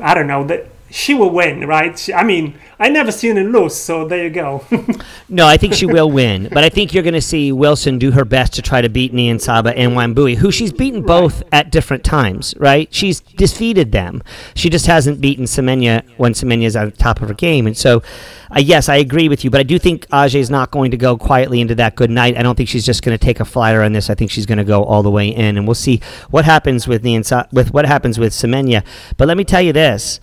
[0.00, 1.98] I don't know that she will win, right?
[1.98, 4.64] She, I mean, I never seen her lose, so there you go.
[5.28, 8.12] no, I think she will win, but I think you're going to see Wilson do
[8.12, 11.54] her best to try to beat Niyonsaba and Wambui, who she's beaten both right.
[11.54, 12.92] at different times, right?
[12.92, 14.22] She's defeated them.
[14.54, 18.02] She just hasn't beaten Semenya when Semenya's at the top of her game, and so.
[18.50, 20.96] Uh, yes, I agree with you, but I do think Ajeé is not going to
[20.96, 22.34] go quietly into that good night.
[22.34, 24.08] I don't think she's just going to take a flyer on this.
[24.08, 26.88] I think she's going to go all the way in, and we'll see what happens
[26.88, 28.82] with Niyonsaba, with what happens with Semenya.
[29.18, 30.18] But let me tell you this: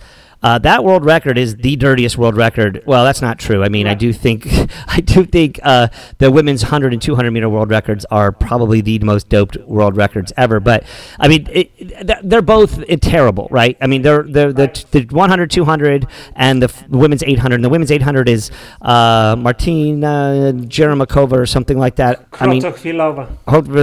[0.45, 2.83] uh, that world record is the dirtiest world record.
[2.85, 3.63] Well, that's not true.
[3.63, 3.93] I mean, yeah.
[3.93, 4.45] I do think
[4.87, 5.87] I do think uh,
[6.19, 10.31] the women's 100 and 200 meter world records are probably the most doped world records
[10.37, 10.59] ever.
[10.59, 10.83] But
[11.19, 13.75] I mean, it, they're both terrible, right?
[13.81, 17.55] I mean, they're, they're the the 100, 200, and the, f- women's 800.
[17.55, 18.51] And the women's 800 is
[18.83, 22.27] uh, Martina Jeremakova or something like that.
[22.33, 22.61] I mean,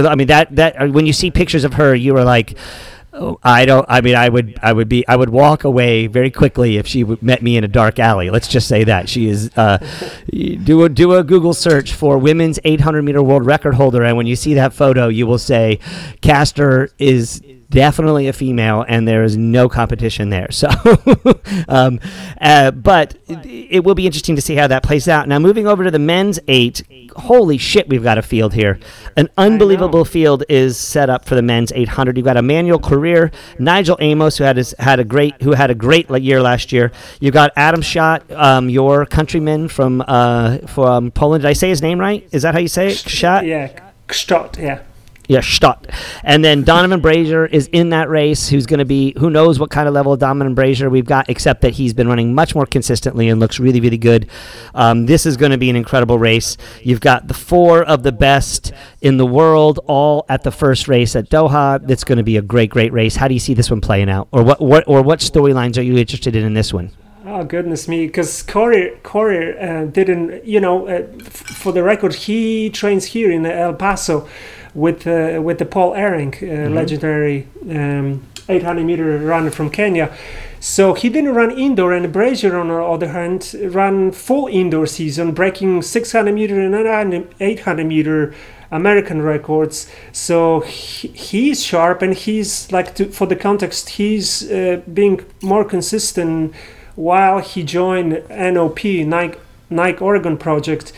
[0.05, 2.57] I mean that that when you see pictures of her, you are like
[3.43, 3.85] I don't.
[3.87, 4.57] I mean, I would.
[4.61, 5.07] I would be.
[5.07, 8.29] I would walk away very quickly if she met me in a dark alley.
[8.29, 9.55] Let's just say that she is.
[9.55, 9.77] Uh,
[10.31, 14.25] do a do a Google search for women's 800 meter world record holder, and when
[14.25, 15.79] you see that photo, you will say,
[16.21, 17.41] "Caster is
[17.73, 20.47] definitely a female, and there is no competition there.
[20.51, 20.69] So,
[21.67, 21.99] um,
[22.39, 25.27] uh, but it will be interesting to see how that plays out.
[25.27, 26.83] Now, moving over to the men's eight,
[27.15, 28.79] holy shit, we've got a field here.
[29.17, 32.15] An unbelievable field is set up for the men's 800.
[32.15, 35.75] You've got Emmanuel Korir, Nigel Amos, who had his, had a great who had a
[35.75, 36.91] great year last year.
[37.19, 41.41] You've got Adam Schat, um, your countryman from uh, from Poland.
[41.41, 42.27] Did I say his name right?
[42.31, 42.97] Is that how you say it?
[42.97, 43.47] Schat?
[43.47, 44.59] Yeah, Schat.
[44.59, 44.83] Yeah
[45.27, 45.87] yeah, Stott.
[46.23, 49.69] And then Donavan Brazier is in that race, who's going to be, who knows what
[49.69, 52.65] kind of level of Donavan Brazier we've got, except that he's been running much more
[52.65, 54.29] consistently and looks really, really good.
[54.75, 56.57] Um, this is going to be an incredible race.
[56.81, 61.15] You've got the four of the best in the world all at the first race
[61.15, 61.85] at Doha.
[61.85, 63.15] That's going to be a great, great race.
[63.15, 64.27] How do you see this one playing out?
[64.31, 66.91] Or what, what, or what storylines are you interested in in this one?
[67.25, 68.05] Oh goodness me!
[68.05, 73.31] Because Korir, Korir uh, didn't, you know, uh, f- for the record, he trains here
[73.31, 74.27] in El Paso
[74.73, 76.73] with uh, with the Paul Ereng, uh, mm-hmm.
[76.73, 80.15] legendary um, 800 meter runner from Kenya.
[80.59, 85.33] So he didn't run indoor, and Brazier, on the other hand, ran full indoor season,
[85.33, 88.33] breaking 600 meter and 800 meter
[88.71, 89.89] American records.
[90.13, 95.65] So he, he's sharp, and he's like to, for the context, he's uh, being more
[95.65, 96.53] consistent
[96.95, 99.37] while he joined NOP Nike,
[99.69, 100.93] Nike Oregon project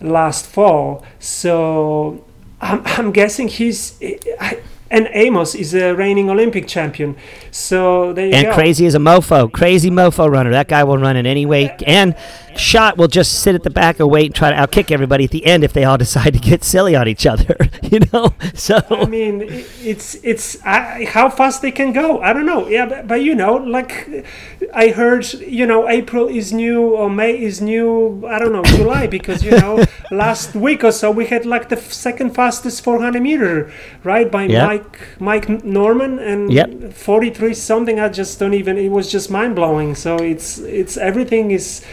[0.00, 1.04] last fall.
[1.18, 2.25] So
[2.66, 3.98] I'm, I'm guessing he's.
[4.40, 4.60] I,
[4.90, 7.16] and Amos is a reigning Olympic champion.
[7.50, 8.50] So there you and go.
[8.50, 10.50] And crazy as a mofo, crazy mofo runner.
[10.50, 11.76] That guy will run in any way.
[11.86, 12.14] And
[12.56, 15.30] Schat will just sit at the back and wait and try to outkick everybody at
[15.30, 17.56] the end if they all decide to get silly on each other.
[17.82, 22.20] you know, so I mean, it's it's uh, how fast they can go.
[22.20, 22.66] I don't know.
[22.68, 24.26] Yeah, but, but, you know, like
[24.74, 28.26] I heard, you know, April is new or May is new.
[28.26, 31.76] I don't know July because you know last week or so we had like the
[31.76, 33.72] second fastest 400 meter
[34.04, 34.66] right by yep.
[34.66, 36.92] Mike Mike Norman and yep.
[36.92, 38.00] 43 something.
[38.00, 38.76] I just don't even.
[38.78, 39.94] It was just mind blowing.
[39.94, 41.84] So it's it's everything is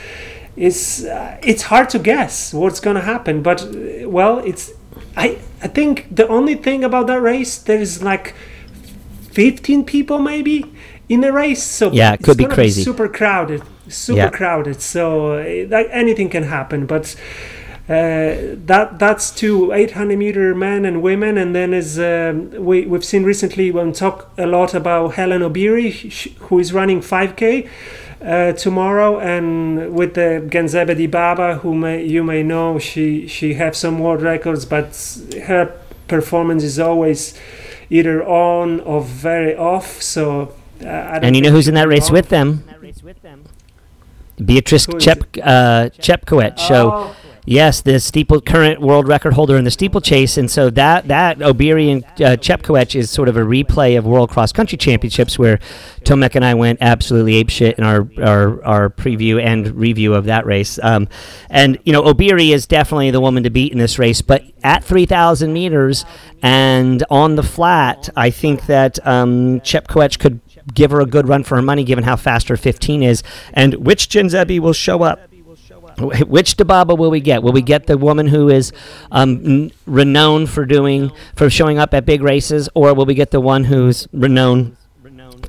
[0.55, 4.71] is uh, it's hard to guess what's going to happen but uh, well it's
[5.17, 8.35] i i think the only thing about that race there is like
[9.31, 10.71] 15 people maybe
[11.09, 14.29] in the race so yeah it could be crazy be super crowded super yeah.
[14.29, 17.15] crowded so uh, like anything can happen but
[17.89, 23.03] uh, that that's two 800 meter men and women and then is um, we, we've
[23.03, 27.69] seen recently when talk a lot about hellen obiri who is running 5k
[28.23, 33.75] uh, tomorrow, and with the Genzebe Dibaba, who may, you may know, she she have
[33.75, 37.37] some world records, but her performance is always
[37.89, 40.01] either on or very off.
[40.01, 40.85] So, uh,
[41.21, 42.63] and you know who's in that race with them?
[44.43, 46.59] Beatrice Chep uh, Chepkoech.
[46.59, 47.13] So.
[47.45, 51.91] Yes, the steeple current world record holder in the steeplechase, and so that that Obiri
[51.91, 55.57] and uh, Chepkoech is sort of a replay of World Cross Country Championships, where
[56.03, 60.25] Tomek and I went absolutely ape shit in our, our our preview and review of
[60.25, 60.79] that race.
[60.81, 61.09] Um,
[61.49, 64.83] and you know, Obiri is definitely the woman to beat in this race, but at
[64.83, 66.05] 3,000 meters
[66.41, 70.39] and on the flat, I think that um, Chepkoech could
[70.73, 73.23] give her a good run for her money, given how fast her 15 is,
[73.53, 75.19] and which Genzebe will show up
[76.27, 77.43] which Dibaba will we get?
[77.43, 78.71] Will we get the woman who is
[79.11, 83.41] um, renowned for doing for showing up at big races, or will we get the
[83.41, 84.75] one who's renowned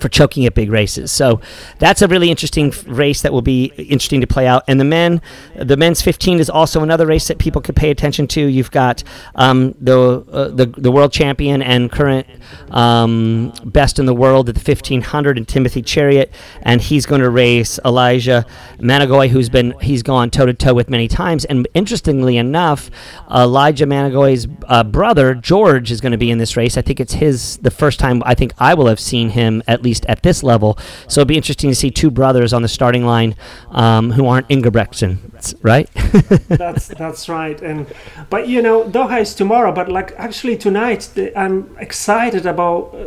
[0.04, 1.10] for choking at big races.
[1.10, 1.40] So
[1.78, 4.62] that's a really interesting race that will be interesting to play out.
[4.68, 5.22] And the men,
[5.56, 8.42] the men's 15 is also another race that people could pay attention to.
[8.42, 9.02] You've got
[9.34, 12.26] um, the, uh, the the world champion and current
[12.70, 16.28] um, best in the world at the 1500 in Timothy Cheruiyot,
[16.60, 18.44] and he's going to race Elijah
[18.80, 21.46] Manangoi, who's been he's gone toe to toe with many times.
[21.46, 22.90] And interestingly enough,
[23.34, 26.76] Elijah Manangoi's uh, brother George is going to be in this race.
[26.76, 29.82] I think it's his the first time I think I will have seen him at
[29.82, 30.78] least at this level.
[31.08, 33.34] So it'll be interesting to see two brothers on the starting line
[33.70, 35.18] um, who aren't Ingebrigtsen,
[35.62, 35.88] right?
[36.48, 37.60] that's that's right.
[37.62, 37.86] And
[38.30, 42.98] but you know Doha is tomorrow, but like actually tonight the, I'm excited about uh,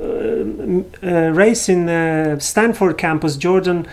[1.03, 3.87] uh, racing uh, Stanford campus Jordan.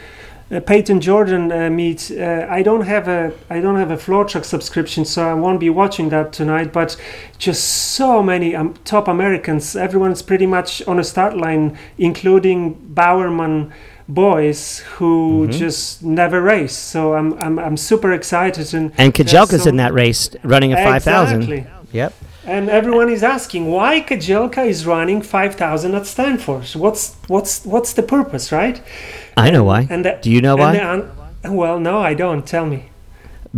[0.50, 2.10] Uh, Payton Jordan uh, meet.
[2.10, 5.70] Uh, I don't have a I don't have a FloTrack subscription, so I won't be
[5.70, 6.72] watching that tonight.
[6.72, 6.96] But
[7.38, 7.64] just
[7.96, 9.74] so many um, top Americans.
[9.74, 13.72] Everyone's pretty much on a start line, including Bowerman
[14.06, 15.52] boys who Mhm.
[15.58, 16.76] just never race.
[16.76, 20.76] So I'm I'm, I'm super excited and and Kejelcha's so- in that race running a
[20.76, 21.42] 5000.
[21.42, 21.66] Exactly.
[21.92, 22.12] Yep.
[22.46, 26.64] And everyone is asking why Kejelcha is running 5,000 at Stanford.
[26.74, 28.82] What's what's what's the purpose, right?
[29.36, 29.86] I know why.
[29.90, 30.74] And the- Do you know why?
[30.76, 31.10] an-
[31.56, 32.46] well, no, I don't.
[32.46, 32.90] Tell me.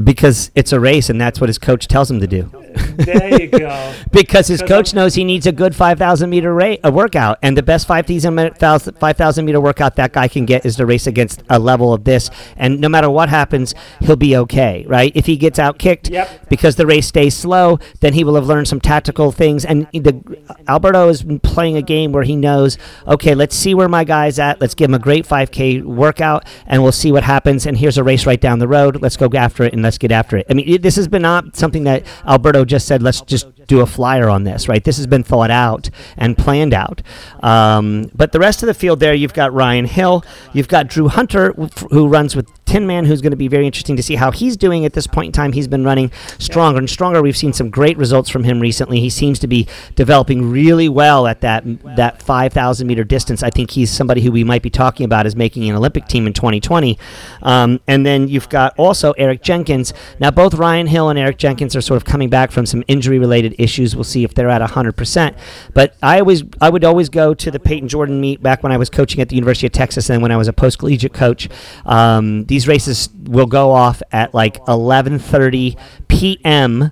[0.02, 2.50] Because it's a race and that's what his coach tells him to do.
[2.76, 3.94] There you go.
[4.12, 7.56] because his coach I'm- knows he needs a good 5,000 meter rate, a workout, and
[7.56, 11.42] the best 5,000 minute- 5,000 meter workout that guy can get is to race against
[11.50, 12.30] a level of this.
[12.56, 15.12] And no matter what happens, he'll be okay, right?
[15.14, 16.48] If he gets out kicked Yep.
[16.48, 19.64] because the race stays slow, then he will have learned some tactical things.
[19.64, 20.20] And the,
[20.68, 24.60] Alberto is playing a game where he knows, okay, let's see where my guy's at.
[24.60, 27.66] Let's give him a great 5K workout, and we'll see what happens.
[27.66, 29.00] And here's a race right down the road.
[29.00, 30.46] Let's go after it and let's get after it.
[30.50, 33.80] I mean, it, this has been not something that Alberto just said, let's just do
[33.80, 34.82] a flyer on this, right?
[34.82, 37.02] This has been thought out and planned out.
[37.42, 41.08] Um, but the rest of the field there, you've got Ryan Hill, you've got Drew
[41.08, 41.52] Hunter,
[41.90, 44.56] who runs with Tin Man, who's going to be very interesting to see how he's
[44.56, 45.52] doing at this point in time.
[45.52, 47.22] He's been running stronger and stronger.
[47.22, 49.00] We've seen some great results from him recently.
[49.00, 51.64] He seems to be developing really well at that
[51.96, 53.42] that 5,000 meter distance.
[53.42, 56.26] I think he's somebody who we might be talking about as making an Olympic team
[56.26, 56.98] in 2020.
[57.42, 59.94] Um, and then you've got also Eric Jenkins.
[60.18, 63.18] Now, both Ryan Hill and Eric Jenkins are sort of coming back from some injury
[63.18, 63.94] related issues.
[63.94, 65.38] We'll see if they're at 100%.
[65.72, 68.76] But I always, I would always go to the Payton Jordan meet back when I
[68.76, 71.48] was coaching at the University of Texas and when I was a post collegiate coach.
[71.84, 75.76] Um, these races will go off at like 11:30
[76.08, 76.90] p.m.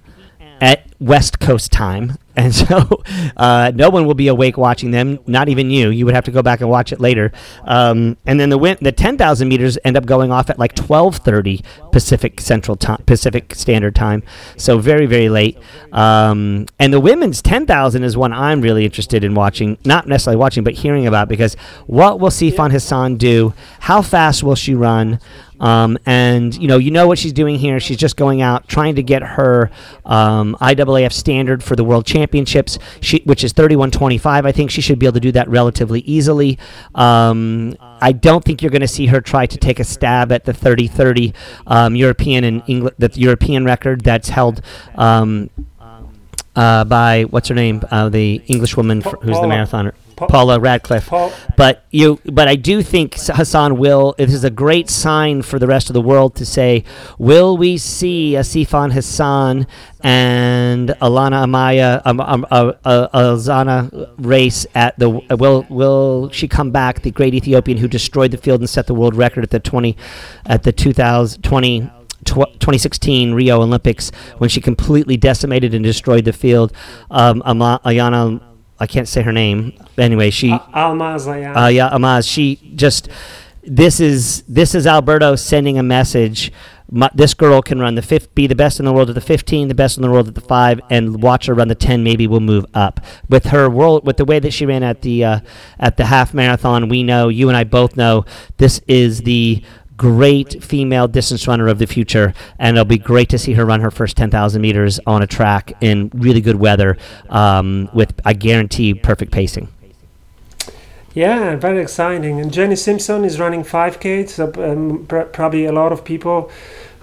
[0.61, 3.03] at West Coast time, and so
[3.39, 5.19] uh, no one will be awake watching them.
[5.27, 5.89] Not even you.
[5.89, 7.33] You would have to go back and watch it later.
[7.65, 11.65] Um, and then the win- the 10,000 meters end up going off at like 12:30
[11.93, 14.23] Pacific Central Time, Pacific Standard Time.
[14.59, 15.57] So very very late.
[15.93, 19.79] Um, and the women's 10,000 is one I'm really interested in watching.
[19.87, 21.55] Not necessarily watching, but hearing about because
[21.87, 23.55] what will Sifan Hassan do?
[23.81, 25.21] How fast will she run?
[25.65, 27.81] Um, and you know, you know what she's doing here.
[27.81, 29.71] She's just going out trying to get her
[30.05, 34.45] um, IAAF standard for the World Championships, she, which is 31:25.
[34.45, 36.59] I think she should be able to do that relatively easily.
[36.95, 40.45] Um, I don't think you're going to see her try to take a stab at
[40.45, 41.35] the 30:30
[41.67, 42.63] um, European and
[42.99, 44.61] the European record that's held.
[46.57, 47.83] Uh, by what's her name?
[47.91, 51.09] Uh, the English woman Pa- who's the marathoner, Pa- Paula Radcliffe.
[51.57, 54.15] But you, but I do think Hassan will.
[54.19, 56.85] This is a great sign for the rest of the world to say,
[57.19, 59.67] will we see a Sifan Hassan
[60.03, 65.11] and Alana Amaya, um, um, uh, uh, Alzana race at the?
[65.11, 67.03] Will will she come back?
[67.03, 69.97] The great Ethiopian who destroyed the field and set the world record at the twenty,
[70.47, 71.91] at the 2020
[72.25, 76.73] tw- 2016 Rio Olympics when she completely decimated and destroyed the field.
[77.11, 78.43] Um, Ama- Ayana,
[78.79, 79.73] I can't say her name.
[79.97, 81.65] Anyway, she Almaz, yeah.
[81.65, 82.29] uh, yeah, Amaz.
[82.31, 83.09] She just
[83.63, 86.53] this is this is Alberto sending a message.
[86.91, 89.21] My, this girl can run the fifth, be the best in the world at the
[89.21, 92.05] 15, the best in the world at the five, and watch her run the 10.
[92.05, 95.25] Maybe we'll move up with her world with the way that she ran at the
[95.25, 95.41] uh,
[95.79, 96.89] at the half marathon.
[96.89, 98.27] We know you and I both know
[98.59, 99.63] this is the
[99.97, 103.81] great female distance runner of the future, and it'll be great to see her run
[103.81, 106.97] her first 10,000 meters on a track in really good weather
[107.29, 109.69] um, with I guarantee perfect pacing.
[111.15, 112.41] Yeah, very exciting.
[112.41, 114.29] And Jenny Simpson is running 5K.
[114.29, 116.51] So um, pr- probably a lot of people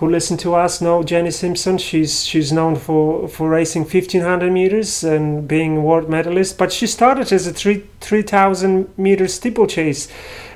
[0.01, 1.77] who listen to us know Jenny Simpson.
[1.77, 6.57] She's she's known for, for racing 1500 meters and being a world medalist.
[6.57, 10.07] But she started as a three 3000 meter steeplechase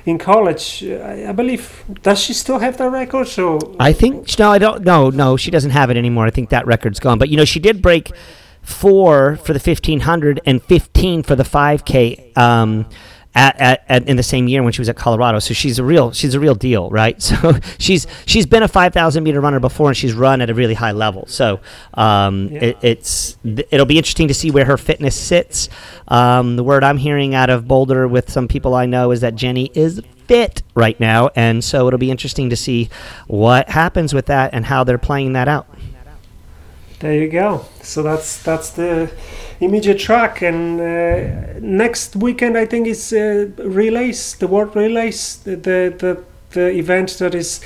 [0.04, 0.82] in college.
[0.82, 1.84] I, I believe.
[2.02, 3.28] Does she still have that record?
[3.28, 4.82] So I think no, I don't.
[4.82, 6.26] No, no, she doesn't have it anymore.
[6.26, 7.20] I think that record's gone.
[7.20, 8.10] But you know, she did break
[8.62, 12.32] four for the fifteen hundred and fifteen for the five k.
[12.34, 12.84] Um,
[13.36, 15.38] at, at, at, in the same year when she was at Colorado.
[15.38, 17.16] So she's a real she's a real deal, right?
[17.36, 20.74] So she's she's been a 5,000 meter runner before, and she's run at a really
[20.74, 21.26] high level.
[21.26, 21.60] So
[21.94, 22.60] um, yeah.
[22.60, 25.68] it, it's it'll be interesting to see where her fitness sits.
[26.08, 29.34] Um, the word I'm hearing out of Boulder with some people I know is that
[29.34, 32.88] Jenny is fit right now, and so it'll be interesting to see
[33.26, 35.66] what happens with that and how they're playing that out.
[36.98, 37.66] There you go.
[37.82, 39.10] So that's that's the
[39.60, 45.56] immediate track, and uh, next weekend I think is uh, relays, the world relays, the,
[45.56, 46.22] the
[46.52, 47.60] the event that is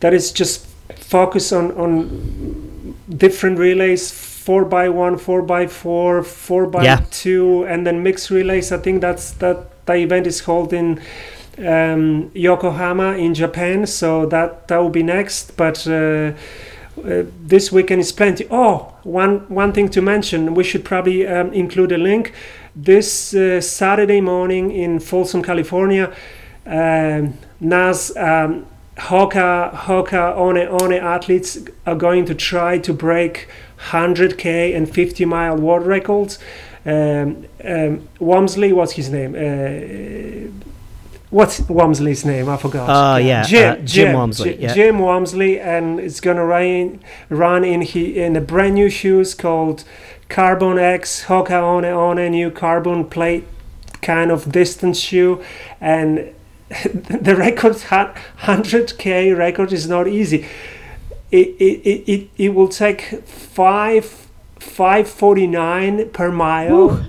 [0.00, 6.66] that is just focus on on different relays four by one, four by four, four
[6.66, 7.00] by yeah.
[7.10, 8.72] two, and then mixed relays.
[8.72, 11.00] I think that's that the event is called in
[11.58, 13.86] um, Yokohama in Japan.
[13.86, 15.86] So that that will be next, but.
[15.86, 16.32] Uh,
[16.98, 18.46] uh, this weekend is plenty.
[18.50, 22.32] Oh, one one thing to mention, we should probably um, include a link.
[22.74, 26.14] This uh, Saturday morning in Folsom, California,
[26.66, 28.66] um, NAS um,
[28.96, 33.48] Hoka Hoka One One athletes are going to try to break
[33.90, 36.38] 100k and 50 mile world records.
[36.84, 39.34] Um, um, Walmsley, what's his name?
[39.34, 40.66] Uh,
[41.30, 42.48] what's Walmsley's name?
[42.48, 42.88] I forgot.
[42.88, 44.56] Oh uh, yeah, Jim, uh, Jim, Jim Walmsley.
[44.60, 44.74] yeah.
[44.74, 49.84] Jim Walmsley, and it's gonna run run in he in a brand new shoes called
[50.28, 53.44] Carbon X Hoka One on a new carbon plate
[54.02, 55.42] kind of distance shoe,
[55.80, 56.32] and
[56.68, 60.46] the record 100k record is not easy.
[61.30, 64.26] It it, it, it will take five
[64.58, 67.06] 549 per mile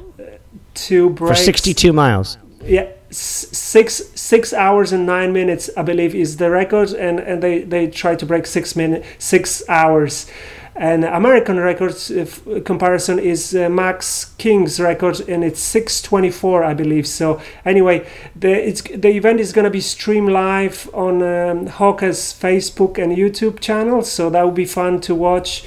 [0.74, 2.38] to break for 62 miles.
[2.64, 7.64] Yeah, six six hours and nine minutes, I believe, is the record, and, and they,
[7.64, 10.28] they try to break six minute six hours.
[10.80, 12.12] And American records
[12.64, 17.08] comparison is uh, Max King's record, and it's 6:24, I believe.
[17.08, 23.00] So anyway, the it's the event is gonna be streamed live on um, Hoka's Facebook
[23.00, 25.66] and YouTube channel, so that will be fun to watch.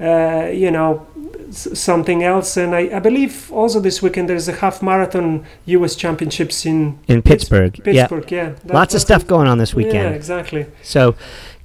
[0.00, 1.06] Uh, you know,
[1.52, 2.56] something else.
[2.56, 5.94] And I, I, believe also this weekend there's a half marathon U.S.
[5.94, 7.72] Championships in in Pittsburgh.
[7.84, 8.48] Pittsburgh, yeah.
[8.48, 8.54] yeah.
[8.64, 9.94] That, Lots of stuff going on this weekend.
[9.94, 10.66] Yeah, exactly.
[10.82, 11.14] So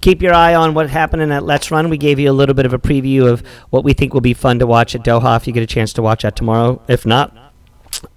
[0.01, 1.89] keep your eye on what's happening at Let's Run.
[1.89, 4.33] We gave you a little bit of a preview of what we think will be
[4.33, 6.81] fun to watch at Doha if you get a chance to watch that tomorrow.
[6.87, 7.46] If not,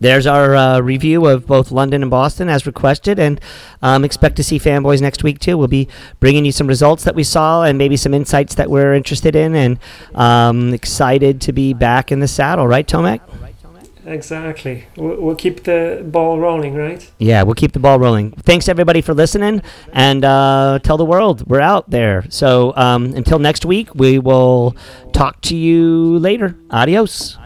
[0.00, 3.40] there's our uh, review of both London and Boston as requested, and
[3.82, 5.56] um, expect to see fanboys next week too.
[5.58, 5.88] We'll be
[6.20, 9.54] bringing you some results that we saw and maybe some insights that we're interested in,
[9.54, 9.78] and
[10.14, 12.66] um, excited to be back in the saddle.
[12.66, 13.20] Right, Tomek?
[13.40, 14.06] Right, Tomek?
[14.06, 14.86] Exactly.
[14.96, 17.10] We'll, we'll, keep the ball rolling, right?
[17.18, 18.32] Yeah, we'll keep the ball rolling.
[18.32, 19.62] Thanks everybody for listening,
[19.92, 22.24] and uh, tell the world we're out there.
[22.30, 24.76] So um, until next week, we will
[25.12, 26.56] talk to you later.
[26.70, 27.39] Adios.